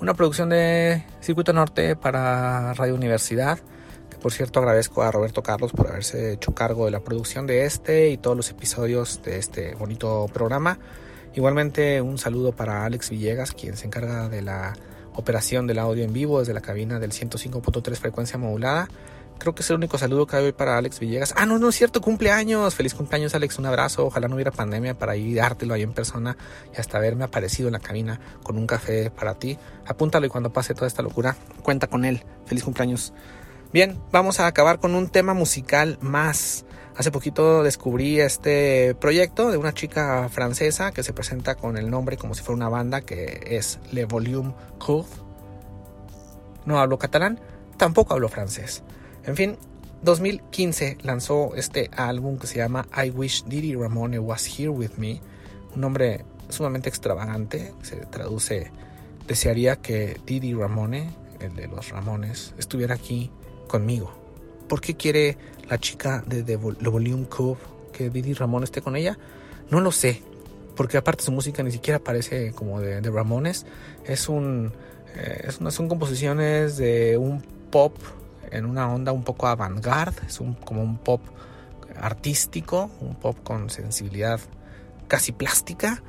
Una 0.00 0.14
producción 0.14 0.48
de 0.48 1.04
Circuito 1.20 1.52
Norte 1.52 1.94
para 1.94 2.74
Radio 2.74 2.96
Universidad. 2.96 3.60
Que 4.10 4.16
por 4.18 4.32
cierto 4.32 4.58
agradezco 4.58 5.02
a 5.02 5.12
Roberto 5.12 5.42
Carlos 5.42 5.72
por 5.72 5.86
haberse 5.86 6.32
hecho 6.32 6.52
cargo 6.52 6.86
de 6.86 6.90
la 6.90 7.00
producción 7.00 7.46
de 7.46 7.64
este 7.64 8.10
y 8.10 8.16
todos 8.16 8.36
los 8.36 8.50
episodios 8.50 9.22
de 9.22 9.38
este 9.38 9.76
bonito 9.76 10.26
programa. 10.32 10.78
Igualmente 11.34 12.02
un 12.02 12.18
saludo 12.18 12.52
para 12.52 12.84
Alex 12.84 13.08
Villegas, 13.10 13.52
quien 13.52 13.76
se 13.76 13.86
encarga 13.86 14.28
de 14.28 14.42
la 14.42 14.74
operación 15.14 15.66
del 15.66 15.78
audio 15.78 16.04
en 16.04 16.12
vivo 16.12 16.40
desde 16.40 16.54
la 16.54 16.60
cabina 16.60 16.98
del 16.98 17.12
105.3 17.12 17.96
frecuencia 17.96 18.36
modulada 18.36 18.88
Creo 19.38 19.54
que 19.54 19.62
es 19.62 19.70
el 19.70 19.76
único 19.76 19.98
saludo 19.98 20.26
que 20.26 20.36
hay 20.36 20.52
para 20.52 20.78
Alex 20.78 21.00
Villegas. 21.00 21.34
Ah, 21.36 21.46
no, 21.46 21.58
no 21.58 21.68
es 21.68 21.74
cierto, 21.74 22.00
cumpleaños. 22.00 22.74
Feliz 22.74 22.94
cumpleaños, 22.94 23.34
Alex. 23.34 23.58
Un 23.58 23.66
abrazo. 23.66 24.06
Ojalá 24.06 24.28
no 24.28 24.36
hubiera 24.36 24.52
pandemia 24.52 24.94
para 24.94 25.16
ir 25.16 25.36
dártelo 25.36 25.74
ahí 25.74 25.82
en 25.82 25.92
persona 25.92 26.36
y 26.76 26.80
hasta 26.80 26.98
haberme 26.98 27.24
aparecido 27.24 27.68
en 27.68 27.72
la 27.72 27.80
cabina 27.80 28.20
con 28.42 28.56
un 28.56 28.66
café 28.66 29.10
para 29.10 29.34
ti. 29.34 29.58
Apúntalo 29.86 30.26
y 30.26 30.28
cuando 30.28 30.52
pase 30.52 30.74
toda 30.74 30.86
esta 30.86 31.02
locura, 31.02 31.36
cuenta 31.62 31.88
con 31.88 32.04
él. 32.04 32.24
Feliz 32.46 32.62
cumpleaños. 32.62 33.12
Bien, 33.72 33.98
vamos 34.12 34.38
a 34.38 34.46
acabar 34.46 34.78
con 34.78 34.94
un 34.94 35.08
tema 35.08 35.34
musical 35.34 35.98
más. 36.00 36.64
Hace 36.94 37.10
poquito 37.10 37.62
descubrí 37.62 38.20
este 38.20 38.94
proyecto 38.94 39.50
de 39.50 39.56
una 39.56 39.72
chica 39.72 40.28
francesa 40.28 40.92
que 40.92 41.02
se 41.02 41.14
presenta 41.14 41.54
con 41.54 41.78
el 41.78 41.90
nombre 41.90 42.18
como 42.18 42.34
si 42.34 42.42
fuera 42.42 42.56
una 42.56 42.68
banda 42.68 43.00
que 43.00 43.40
es 43.46 43.80
Le 43.90 44.04
Volume 44.04 44.54
Court. 44.78 45.08
No 46.66 46.78
hablo 46.78 46.98
catalán, 46.98 47.40
tampoco 47.78 48.12
hablo 48.12 48.28
francés. 48.28 48.82
En 49.24 49.36
fin, 49.36 49.56
2015 50.02 50.98
lanzó 51.02 51.54
este 51.54 51.90
álbum 51.96 52.38
que 52.38 52.46
se 52.46 52.56
llama 52.56 52.88
I 52.96 53.10
Wish 53.10 53.44
Didi 53.44 53.74
Ramone 53.74 54.18
Was 54.18 54.46
Here 54.46 54.68
With 54.68 54.96
Me. 54.96 55.20
Un 55.74 55.80
nombre 55.80 56.24
sumamente 56.48 56.88
extravagante, 56.88 57.72
se 57.82 57.96
traduce 58.06 58.70
Desearía 59.26 59.76
que 59.76 60.20
Didi 60.26 60.52
Ramone, 60.52 61.10
el 61.40 61.54
de 61.54 61.68
los 61.68 61.90
Ramones, 61.90 62.54
estuviera 62.58 62.96
aquí 62.96 63.30
conmigo. 63.68 64.12
¿Por 64.68 64.80
qué 64.80 64.96
quiere 64.96 65.38
la 65.68 65.78
chica 65.78 66.24
de 66.26 66.42
The 66.42 66.56
Volume 66.56 67.26
Cove 67.28 67.60
que 67.92 68.10
Didi 68.10 68.34
Ramone 68.34 68.64
esté 68.64 68.82
con 68.82 68.96
ella? 68.96 69.16
No 69.70 69.80
lo 69.80 69.92
sé, 69.92 70.20
porque 70.76 70.96
aparte 70.96 71.22
su 71.22 71.30
música 71.30 71.62
ni 71.62 71.70
siquiera 71.70 72.00
parece 72.00 72.52
como 72.52 72.80
de, 72.80 73.00
Ramones. 73.02 73.64
Es 74.04 74.28
un, 74.28 74.72
eh, 75.14 75.48
son 75.70 75.88
composiciones 75.88 76.76
de 76.76 77.16
un 77.16 77.42
pop 77.70 77.96
en 78.52 78.66
una 78.66 78.92
onda 78.92 79.12
un 79.12 79.24
poco 79.24 79.48
avant-garde, 79.48 80.26
es 80.26 80.40
un, 80.40 80.54
como 80.54 80.82
un 80.82 80.98
pop 80.98 81.20
artístico, 82.00 82.90
un 83.00 83.14
pop 83.14 83.36
con 83.42 83.70
sensibilidad 83.70 84.40
casi 85.08 85.32
plástica, 85.32 86.02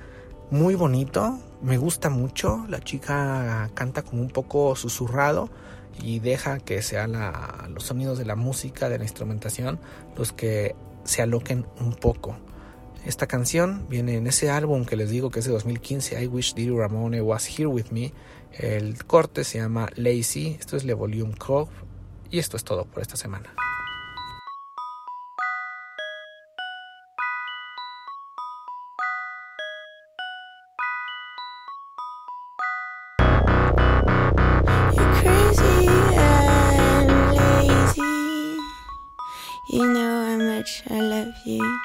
muy 0.51 0.75
bonito, 0.75 1.39
me 1.61 1.77
gusta 1.77 2.09
mucho, 2.09 2.65
la 2.67 2.79
chica 2.79 3.69
canta 3.73 4.03
como 4.03 4.21
un 4.21 4.29
poco 4.29 4.75
susurrado 4.75 5.49
y 6.01 6.19
deja 6.19 6.59
que 6.59 6.81
sean 6.81 7.13
los 7.73 7.83
sonidos 7.83 8.17
de 8.17 8.25
la 8.25 8.35
música, 8.35 8.89
de 8.89 8.97
la 8.97 9.03
instrumentación, 9.03 9.79
los 10.15 10.31
que 10.31 10.75
se 11.05 11.21
aloquen 11.21 11.65
un 11.79 11.93
poco. 11.93 12.35
Esta 13.05 13.27
canción 13.27 13.85
viene 13.89 14.15
en 14.15 14.27
ese 14.27 14.49
álbum 14.49 14.85
que 14.85 14.95
les 14.95 15.09
digo 15.09 15.29
que 15.29 15.39
es 15.39 15.45
de 15.45 15.51
2015, 15.51 16.23
I 16.23 16.27
Wish 16.27 16.53
Didi 16.53 16.75
Ramone 16.75 17.21
Was 17.21 17.47
Here 17.47 17.67
With 17.67 17.87
Me. 17.91 18.13
El 18.53 19.03
corte 19.05 19.43
se 19.43 19.57
llama 19.57 19.89
Lazy, 19.95 20.55
esto 20.59 20.77
es 20.77 20.85
Le 20.85 20.93
Volume 20.93 21.35
Cove 21.35 21.69
y 22.33 22.39
esto 22.39 22.57
es 22.57 22.63
todo 22.63 22.85
por 22.85 23.03
esta 23.03 23.15
semana. 23.15 23.53
You 39.69 39.85
know 39.93 40.25
how 40.25 40.37
much 40.37 40.83
I 40.89 40.99
love 40.99 41.33
you. 41.45 41.82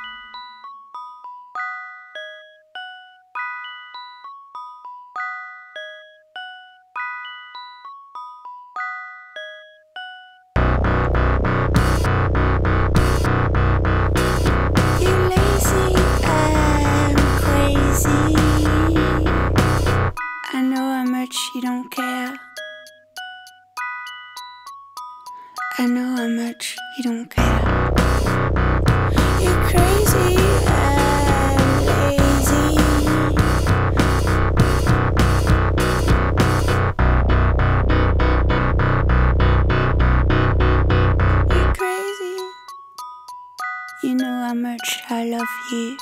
Much 44.98 45.10
I 45.10 45.24
love 45.24 45.46
you. 45.70 45.96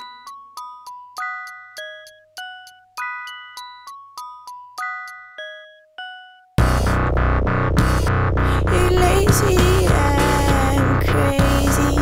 You're 8.72 8.90
lazy 8.90 9.86
and 9.92 11.07
crazy. 11.07 11.97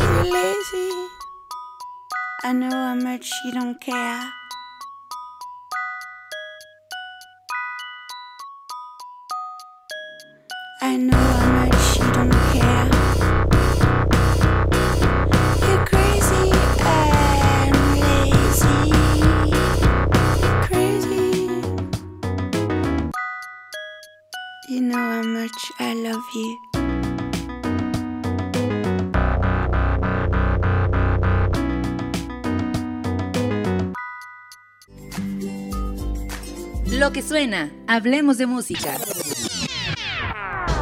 You're 0.00 0.24
lazy. 0.24 0.90
I 2.44 2.52
know 2.52 2.70
how 2.70 2.94
much 2.94 3.30
you 3.44 3.52
don't 3.52 3.80
care. 3.80 4.30
I 10.80 10.96
know 10.96 11.37
much 25.48 25.72
I 25.78 25.94
love 25.94 26.22
you. 26.34 26.58
Lo 36.98 37.12
que 37.12 37.22
suena, 37.22 37.70
hablemos 37.86 38.38
de 38.38 38.46
música. 38.46 38.96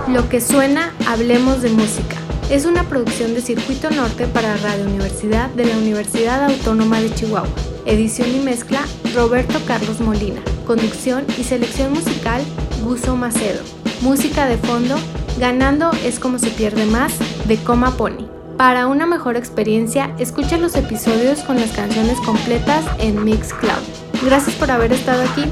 Lo 0.09 0.29
que 0.29 0.41
suena, 0.41 0.93
hablemos 1.07 1.62
de 1.62 1.71
música. 1.71 2.17
Es 2.51 2.64
una 2.64 2.85
producción 2.85 3.35
de 3.35 3.43
Circuito 3.43 3.91
Norte 3.91 4.27
para 4.29 4.57
Radio 4.57 4.87
Universidad 4.87 5.51
de 5.51 5.67
la 5.67 5.77
Universidad 5.77 6.45
Autónoma 6.45 7.01
de 7.01 7.12
Chihuahua. 7.14 7.49
Edición 7.85 8.35
y 8.35 8.39
mezcla, 8.39 8.81
Roberto 9.14 9.61
Carlos 9.67 10.01
Molina. 10.01 10.41
Conducción 10.67 11.25
y 11.39 11.45
selección 11.45 11.93
musical, 11.93 12.43
Guso 12.83 13.17
Macedo. 13.17 13.86
Música 14.01 14.47
de 14.47 14.57
fondo, 14.59 14.97
Ganando 15.38 15.90
es 16.05 16.18
como 16.18 16.38
se 16.38 16.51
pierde 16.51 16.86
más, 16.86 17.12
de 17.47 17.59
Coma 17.59 17.97
Pony. 17.97 18.26
Para 18.57 18.86
una 18.86 19.05
mejor 19.05 19.36
experiencia, 19.36 20.14
escucha 20.18 20.57
los 20.57 20.74
episodios 20.76 21.40
con 21.40 21.61
las 21.61 21.72
canciones 21.72 22.18
completas 22.20 22.84
en 22.99 23.22
Mixcloud. 23.22 23.82
Gracias 24.24 24.57
por 24.57 24.70
haber 24.70 24.92
estado 24.92 25.22
aquí. 25.22 25.44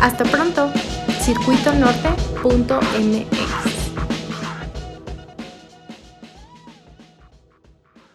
Hasta 0.00 0.24
pronto. 0.24 0.70
circuitonorte.mx 1.22 3.49